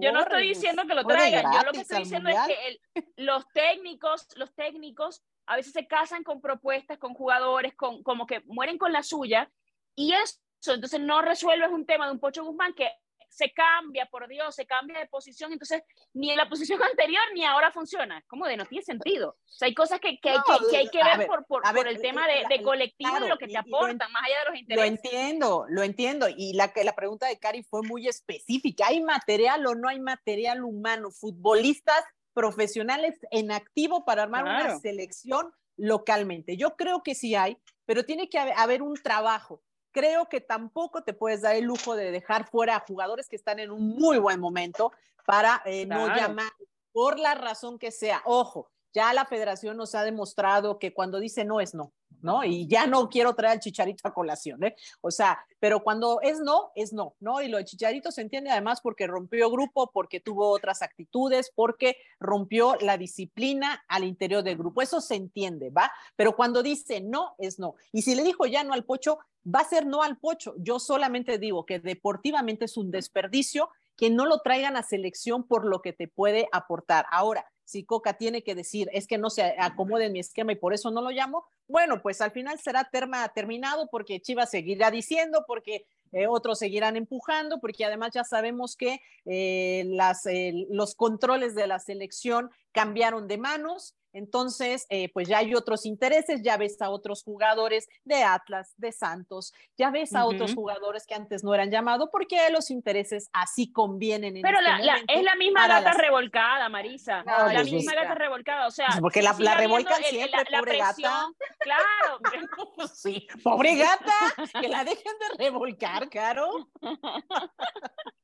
yo 0.00 0.12
no 0.12 0.20
estoy 0.20 0.48
diciendo 0.48 0.82
que 0.86 0.94
lo 0.94 1.04
traigan, 1.04 1.52
yo 1.52 1.62
lo 1.62 1.72
que 1.72 1.80
estoy 1.80 1.98
diciendo 1.98 2.30
es 2.30 2.38
que 2.46 2.68
el, 2.68 2.80
los 3.16 3.48
técnicos, 3.48 4.28
los 4.36 4.54
técnicos 4.54 5.22
a 5.46 5.56
veces 5.56 5.72
se 5.72 5.86
casan 5.86 6.22
con 6.22 6.40
propuestas, 6.40 6.98
con 6.98 7.14
jugadores, 7.14 7.74
con, 7.74 8.02
como 8.02 8.26
que 8.26 8.40
mueren 8.46 8.78
con 8.78 8.92
la 8.92 9.02
suya, 9.02 9.50
y 9.96 10.12
eso 10.12 10.72
entonces 10.72 11.00
no 11.00 11.22
resuelves 11.22 11.70
un 11.70 11.86
tema 11.86 12.06
de 12.06 12.12
un 12.12 12.20
Pocho 12.20 12.44
Guzmán 12.44 12.74
que 12.74 12.90
se 13.30 13.52
cambia, 13.52 14.06
por 14.06 14.28
Dios, 14.28 14.54
se 14.54 14.66
cambia 14.66 14.98
de 14.98 15.06
posición, 15.06 15.52
entonces 15.52 15.82
ni 16.12 16.30
en 16.30 16.36
la 16.36 16.48
posición 16.48 16.80
anterior 16.82 17.22
ni 17.34 17.44
ahora 17.44 17.70
funciona. 17.72 18.22
Como 18.26 18.46
de 18.46 18.56
no 18.56 18.66
tiene 18.66 18.84
sentido. 18.84 19.30
O 19.30 19.36
sea, 19.46 19.66
hay 19.66 19.74
cosas 19.74 20.00
que, 20.00 20.18
que, 20.20 20.30
hay, 20.30 20.38
que, 20.70 20.76
hay, 20.76 20.88
que, 20.88 21.02
ver, 21.02 21.26
por, 21.26 21.46
por, 21.46 21.62
por, 21.62 21.88
el 21.88 22.00
tema 22.00 22.26
de, 22.26 22.44
de 22.48 22.62
colectivo 22.62 23.12
y 23.24 23.28
lo 23.28 23.38
que 23.38 23.46
te 23.46 23.56
aportan, 23.56 24.12
más 24.12 24.24
allá 24.24 24.38
de 24.40 24.50
los 24.50 24.58
intereses. 24.58 24.76
Lo 24.76 24.96
entiendo, 24.96 25.66
lo 25.68 25.82
entiendo. 25.82 26.26
Y 26.28 26.54
la, 26.54 26.72
la 26.84 26.94
pregunta 26.94 27.28
de 27.28 27.38
Cari 27.38 27.62
fue 27.62 27.82
muy 27.82 28.08
específica. 28.08 28.88
¿Hay 28.88 29.00
material 29.00 29.66
o 29.66 29.74
no 29.74 29.88
hay 29.88 30.00
material 30.00 30.64
humano? 30.64 31.10
Futbolistas 31.10 32.04
profesionales 32.32 33.18
en 33.30 33.52
activo 33.52 34.04
para 34.04 34.24
armar 34.24 34.44
una 34.44 34.78
selección 34.80 35.52
localmente. 35.76 36.56
Yo 36.56 36.76
creo 36.76 37.02
que 37.02 37.14
sí 37.14 37.34
hay, 37.34 37.56
pero 37.86 38.04
tiene 38.04 38.28
que 38.28 38.38
haber 38.38 38.82
un 38.82 38.94
trabajo 38.94 39.62
creo 39.92 40.28
que 40.28 40.40
tampoco 40.40 41.02
te 41.02 41.14
puedes 41.14 41.42
dar 41.42 41.56
el 41.56 41.64
lujo 41.64 41.94
de 41.94 42.10
dejar 42.10 42.48
fuera 42.48 42.76
a 42.76 42.84
jugadores 42.86 43.28
que 43.28 43.36
están 43.36 43.58
en 43.58 43.70
un 43.70 43.96
muy 43.96 44.18
buen 44.18 44.40
momento 44.40 44.92
para 45.26 45.62
eh, 45.64 45.86
no 45.86 46.08
llamar 46.08 46.52
por 46.92 47.18
la 47.18 47.34
razón 47.34 47.78
que 47.78 47.90
sea. 47.90 48.22
Ojo, 48.24 48.70
ya 48.92 49.12
la 49.14 49.24
federación 49.24 49.76
nos 49.76 49.94
ha 49.94 50.02
demostrado 50.02 50.78
que 50.78 50.92
cuando 50.92 51.20
dice 51.20 51.44
no 51.44 51.60
es 51.60 51.74
no, 51.74 51.92
¿no? 52.22 52.42
Y 52.44 52.66
ya 52.66 52.86
no 52.86 53.08
quiero 53.08 53.34
traer 53.34 53.54
al 53.54 53.60
chicharito 53.60 54.06
a 54.08 54.12
colación, 54.12 54.64
¿eh? 54.64 54.74
O 55.00 55.10
sea, 55.10 55.38
pero 55.60 55.82
cuando 55.82 56.20
es 56.22 56.40
no, 56.40 56.72
es 56.74 56.92
no, 56.92 57.14
¿no? 57.20 57.40
Y 57.40 57.48
lo 57.48 57.58
de 57.58 57.64
chicharito 57.64 58.10
se 58.10 58.22
entiende 58.22 58.50
además 58.50 58.80
porque 58.80 59.06
rompió 59.06 59.50
grupo, 59.50 59.90
porque 59.92 60.20
tuvo 60.20 60.48
otras 60.50 60.82
actitudes, 60.82 61.52
porque 61.54 61.96
rompió 62.18 62.76
la 62.80 62.98
disciplina 62.98 63.84
al 63.88 64.04
interior 64.04 64.42
del 64.42 64.58
grupo. 64.58 64.82
Eso 64.82 65.00
se 65.00 65.14
entiende, 65.14 65.70
¿va? 65.70 65.92
Pero 66.16 66.34
cuando 66.34 66.62
dice 66.62 67.00
no, 67.00 67.34
es 67.38 67.58
no. 67.58 67.76
Y 67.92 68.02
si 68.02 68.14
le 68.14 68.24
dijo 68.24 68.46
ya 68.46 68.64
no 68.64 68.72
al 68.72 68.84
pocho, 68.84 69.20
va 69.44 69.60
a 69.60 69.68
ser 69.68 69.86
no 69.86 70.02
al 70.02 70.18
pocho. 70.18 70.54
Yo 70.58 70.78
solamente 70.78 71.38
digo 71.38 71.66
que 71.66 71.78
deportivamente 71.78 72.66
es 72.66 72.76
un 72.76 72.90
desperdicio 72.90 73.68
que 73.96 74.10
no 74.10 74.26
lo 74.26 74.40
traigan 74.40 74.76
a 74.76 74.82
selección 74.82 75.46
por 75.46 75.66
lo 75.66 75.82
que 75.82 75.92
te 75.92 76.08
puede 76.08 76.48
aportar. 76.52 77.06
Ahora, 77.10 77.44
si 77.64 77.84
Coca 77.84 78.14
tiene 78.14 78.42
que 78.42 78.54
decir, 78.54 78.88
es 78.92 79.06
que 79.06 79.18
no 79.18 79.30
se 79.30 79.54
acomode 79.58 80.06
en 80.06 80.12
mi 80.12 80.18
esquema 80.20 80.52
y 80.52 80.56
por 80.56 80.74
eso 80.74 80.90
no 80.90 81.02
lo 81.02 81.10
llamo, 81.10 81.46
bueno, 81.68 82.02
pues 82.02 82.20
al 82.20 82.32
final 82.32 82.58
será 82.58 82.88
terma, 82.90 83.28
terminado 83.28 83.88
porque 83.90 84.20
Chivas 84.20 84.50
seguirá 84.50 84.90
diciendo, 84.90 85.44
porque 85.46 85.86
eh, 86.12 86.26
otros 86.26 86.58
seguirán 86.58 86.96
empujando, 86.96 87.60
porque 87.60 87.84
además 87.84 88.10
ya 88.12 88.24
sabemos 88.24 88.74
que 88.74 89.00
eh, 89.26 89.84
las, 89.86 90.26
eh, 90.26 90.66
los 90.70 90.96
controles 90.96 91.54
de 91.54 91.68
la 91.68 91.78
selección 91.78 92.50
cambiaron 92.72 93.28
de 93.28 93.38
manos 93.38 93.94
entonces, 94.12 94.86
eh, 94.90 95.10
pues 95.12 95.28
ya 95.28 95.38
hay 95.38 95.54
otros 95.54 95.86
intereses, 95.86 96.42
ya 96.42 96.56
ves 96.56 96.80
a 96.80 96.90
otros 96.90 97.22
jugadores 97.22 97.88
de 98.04 98.22
Atlas, 98.22 98.74
de 98.76 98.92
Santos, 98.92 99.52
ya 99.76 99.90
ves 99.90 100.14
a 100.14 100.24
otros 100.26 100.54
jugadores 100.54 101.06
que 101.06 101.14
antes 101.14 101.44
no 101.44 101.54
eran 101.54 101.70
llamados 101.70 102.08
porque 102.10 102.38
los 102.50 102.70
intereses 102.70 103.28
así 103.32 103.72
convienen. 103.72 104.36
En 104.36 104.42
Pero 104.42 104.58
este 104.58 104.84
la, 104.84 104.96
es 105.06 105.22
la 105.22 105.34
misma 105.36 105.66
gata 105.68 105.92
revolcada, 105.92 106.68
Marisa. 106.68 107.22
la 107.24 107.64
misma 107.64 107.94
gata 107.94 108.14
revolcada, 108.14 108.66
o 108.66 108.70
sea. 108.70 108.86
Pues 108.88 109.00
porque 109.00 109.22
la, 109.22 109.34
la 109.38 109.54
revolcan 109.54 110.02
siempre, 110.02 110.44
pobre 110.50 110.78
gata. 110.78 111.28
Claro. 111.58 112.18
sí, 112.94 113.26
pobre 113.42 113.76
gata, 113.76 114.14
que 114.60 114.68
la 114.68 114.84
dejen 114.84 115.12
de 115.18 115.44
revolcar, 115.44 116.08
Caro. 116.08 116.70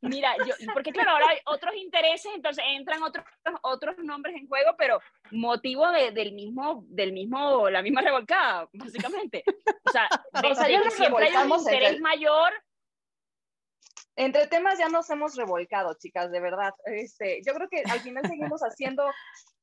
Mira, 0.00 0.34
yo, 0.38 0.54
porque 0.72 0.92
claro, 0.92 1.12
ahora 1.12 1.28
hay 1.30 1.38
otros 1.46 1.74
intereses, 1.74 2.32
entonces 2.34 2.64
entran 2.68 3.02
otros, 3.02 3.24
otros 3.62 3.98
nombres 3.98 4.36
en 4.36 4.48
juego, 4.48 4.74
pero 4.76 5.00
motivo 5.30 5.90
de, 5.90 6.10
del 6.12 6.32
mismo, 6.32 6.84
del 6.88 7.12
mismo, 7.12 7.68
la 7.68 7.82
misma 7.82 8.00
revolcada, 8.00 8.68
básicamente. 8.72 9.44
O 9.84 9.90
sea, 9.90 10.08
de, 10.42 10.90
siempre 10.90 11.28
hay 11.28 11.46
un 11.46 11.58
interés 11.58 12.00
mayor. 12.00 12.52
Entre 14.20 14.46
temas 14.48 14.78
ya 14.78 14.90
nos 14.90 15.08
hemos 15.08 15.34
revolcado, 15.34 15.94
chicas, 15.94 16.30
de 16.30 16.40
verdad. 16.40 16.74
Este, 16.84 17.40
yo 17.42 17.54
creo 17.54 17.70
que 17.70 17.82
al 17.90 18.00
final 18.00 18.22
seguimos 18.28 18.60
haciendo 18.60 19.08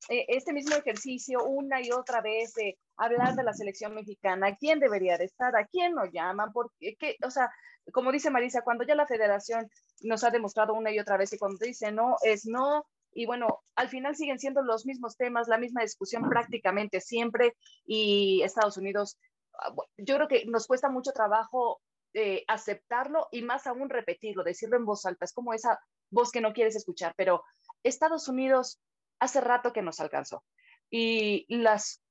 eh, 0.08 0.24
este 0.26 0.52
mismo 0.52 0.74
ejercicio 0.74 1.44
una 1.44 1.80
y 1.80 1.92
otra 1.92 2.20
vez 2.22 2.54
de 2.54 2.76
hablar 2.96 3.36
de 3.36 3.44
la 3.44 3.52
selección 3.52 3.94
mexicana, 3.94 4.56
quién 4.56 4.80
debería 4.80 5.16
de 5.16 5.26
estar, 5.26 5.54
a 5.54 5.64
quién 5.68 5.94
nos 5.94 6.10
llaman, 6.10 6.52
porque, 6.52 6.96
qué, 6.98 7.14
o 7.24 7.30
sea, 7.30 7.48
como 7.92 8.10
dice 8.10 8.32
Marisa, 8.32 8.62
cuando 8.62 8.82
ya 8.82 8.96
la 8.96 9.06
federación 9.06 9.70
nos 10.00 10.24
ha 10.24 10.30
demostrado 10.30 10.74
una 10.74 10.90
y 10.90 10.98
otra 10.98 11.16
vez 11.16 11.32
y 11.32 11.38
cuando 11.38 11.64
dice 11.64 11.92
no, 11.92 12.16
es 12.24 12.44
no, 12.44 12.84
y 13.12 13.26
bueno, 13.26 13.60
al 13.76 13.88
final 13.88 14.16
siguen 14.16 14.40
siendo 14.40 14.62
los 14.62 14.86
mismos 14.86 15.16
temas, 15.16 15.46
la 15.46 15.58
misma 15.58 15.82
discusión 15.82 16.28
prácticamente 16.28 17.00
siempre 17.00 17.54
y 17.86 18.42
Estados 18.42 18.76
Unidos, 18.76 19.20
ah, 19.60 19.72
yo 19.98 20.16
creo 20.16 20.26
que 20.26 20.46
nos 20.46 20.66
cuesta 20.66 20.88
mucho 20.88 21.12
trabajo 21.12 21.80
eh, 22.14 22.44
aceptarlo 22.48 23.28
y 23.30 23.42
más 23.42 23.66
aún 23.66 23.90
repetirlo, 23.90 24.42
decirlo 24.42 24.76
en 24.76 24.84
voz 24.84 25.06
alta, 25.06 25.24
es 25.24 25.32
como 25.32 25.52
esa 25.52 25.78
voz 26.10 26.30
que 26.30 26.40
no 26.40 26.52
quieres 26.52 26.76
escuchar, 26.76 27.14
pero 27.16 27.44
Estados 27.82 28.28
Unidos 28.28 28.80
hace 29.20 29.40
rato 29.40 29.72
que 29.72 29.82
nos 29.82 30.00
alcanzó 30.00 30.44
y 30.90 31.44
las 31.48 32.02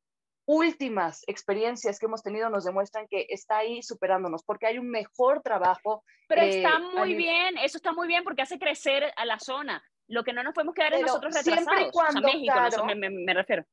últimas 0.48 1.24
experiencias 1.28 2.00
que 2.00 2.06
hemos 2.06 2.24
tenido 2.24 2.50
nos 2.50 2.64
demuestran 2.64 3.08
que 3.08 3.28
está 3.30 3.58
ahí 3.58 3.84
superándonos, 3.84 4.43
porque 4.43 4.66
hay 4.66 4.80
un 4.80 4.89
mejor 4.89 5.41
trabajo. 5.41 6.04
Pero 6.28 6.41
está 6.41 6.78
eh, 6.78 6.98
muy 6.98 7.16
bien, 7.16 7.58
eso 7.58 7.78
está 7.78 7.91
muy 7.91 8.08
bien 8.08 8.24
porque 8.24 8.41
hace 8.41 8.58
crecer 8.58 9.12
a 9.16 9.26
la 9.26 9.39
zona. 9.39 9.84
Lo 10.08 10.24
que 10.24 10.32
no 10.32 10.41
nos 10.43 10.54
podemos 10.54 10.74
quedar 10.74 10.93
es 10.93 11.02
nosotros 11.02 11.36
retrasados. 11.36 11.66
Siempre 11.66 11.88
y 11.88 11.91
cuando, 11.91 12.22
México, 12.22 12.86
me, 12.86 13.10
me, 13.10 13.34
refiero. 13.34 13.66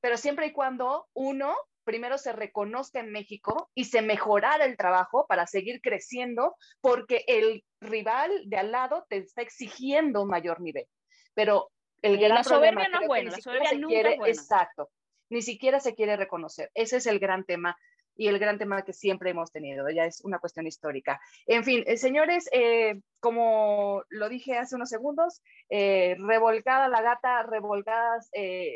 Pero 0.00 0.16
siempre 0.16 0.46
y 0.46 0.52
cuando 0.52 1.08
uno 1.14 1.56
primero 1.88 2.18
se 2.18 2.34
reconozca 2.34 3.00
en 3.00 3.10
México 3.10 3.70
y 3.74 3.86
se 3.86 4.02
mejorara 4.02 4.66
el 4.66 4.76
trabajo 4.76 5.24
para 5.26 5.46
seguir 5.46 5.80
creciendo, 5.80 6.54
porque 6.82 7.24
el 7.26 7.64
rival 7.80 8.30
de 8.44 8.58
al 8.58 8.72
lado 8.72 9.06
te 9.08 9.16
está 9.16 9.40
exigiendo 9.40 10.20
un 10.20 10.28
mayor 10.28 10.60
nivel. 10.60 10.84
Pero 11.32 11.70
el 12.02 12.18
gran 12.18 12.34
la 12.34 12.44
soberbia 12.44 12.88
no 12.90 13.00
es 13.00 13.06
buena, 13.06 13.30
la 13.30 13.40
soberbia 13.40 13.72
nunca 13.72 13.86
quiere, 13.88 14.10
es 14.10 14.18
buena. 14.18 14.34
Exacto, 14.34 14.90
ni 15.30 15.40
siquiera 15.40 15.80
se 15.80 15.94
quiere 15.94 16.18
reconocer. 16.18 16.70
Ese 16.74 16.98
es 16.98 17.06
el 17.06 17.18
gran 17.18 17.44
tema 17.44 17.74
y 18.14 18.28
el 18.28 18.38
gran 18.38 18.58
tema 18.58 18.82
que 18.82 18.92
siempre 18.92 19.30
hemos 19.30 19.50
tenido, 19.50 19.88
ya 19.88 20.04
es 20.04 20.22
una 20.22 20.40
cuestión 20.40 20.66
histórica. 20.66 21.18
En 21.46 21.64
fin, 21.64 21.84
eh, 21.86 21.96
señores, 21.96 22.50
eh, 22.52 23.00
como 23.18 24.02
lo 24.10 24.28
dije 24.28 24.58
hace 24.58 24.74
unos 24.74 24.90
segundos, 24.90 25.40
eh, 25.70 26.16
revolcada 26.18 26.88
la 26.88 27.00
gata, 27.00 27.44
revolcadas 27.44 28.28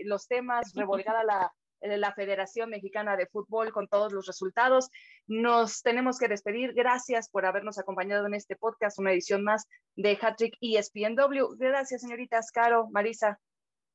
los 0.05 0.27
temas, 0.29 0.73
revolcada 0.75 1.25
la, 1.25 1.53
la 1.83 2.12
Federación 2.12 2.70
Mexicana 2.70 3.16
de 3.16 3.26
Fútbol 3.26 3.72
con 3.72 3.89
todos 3.89 4.12
los 4.12 4.26
resultados. 4.26 4.91
Nos 5.26 5.83
tenemos 5.83 6.18
que 6.18 6.28
despedir. 6.28 6.72
Gracias 6.74 7.28
por 7.28 7.47
habernos 7.47 7.78
acompañado 7.78 8.26
en 8.26 8.35
este 8.35 8.57
podcast, 8.57 8.99
una 8.99 9.12
edición 9.12 9.45
más 9.45 9.66
de 9.97 10.18
Hattrick 10.20 10.57
ESPNW. 10.61 11.57
Gracias, 11.57 12.01
señoritas 12.03 12.51
Caro, 12.51 12.89
Marisa. 12.91 13.39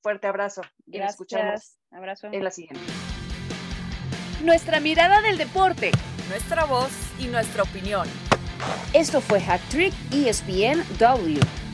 Fuerte 0.01 0.27
abrazo. 0.27 0.61
Y 0.85 0.99
nos 0.99 1.11
escuchamos 1.11 1.77
abrazo. 1.91 2.27
en 2.31 2.43
la 2.43 2.51
siguiente. 2.51 2.79
Nuestra 4.43 4.79
mirada 4.79 5.21
del 5.21 5.37
deporte. 5.37 5.91
Nuestra 6.29 6.65
voz 6.65 6.91
y 7.19 7.27
nuestra 7.27 7.63
opinión. 7.63 8.07
Esto 8.93 9.21
fue 9.21 9.39
Hat 9.39 9.61
Trick 9.69 9.93
ESPN 10.11 10.83
W. 10.99 11.66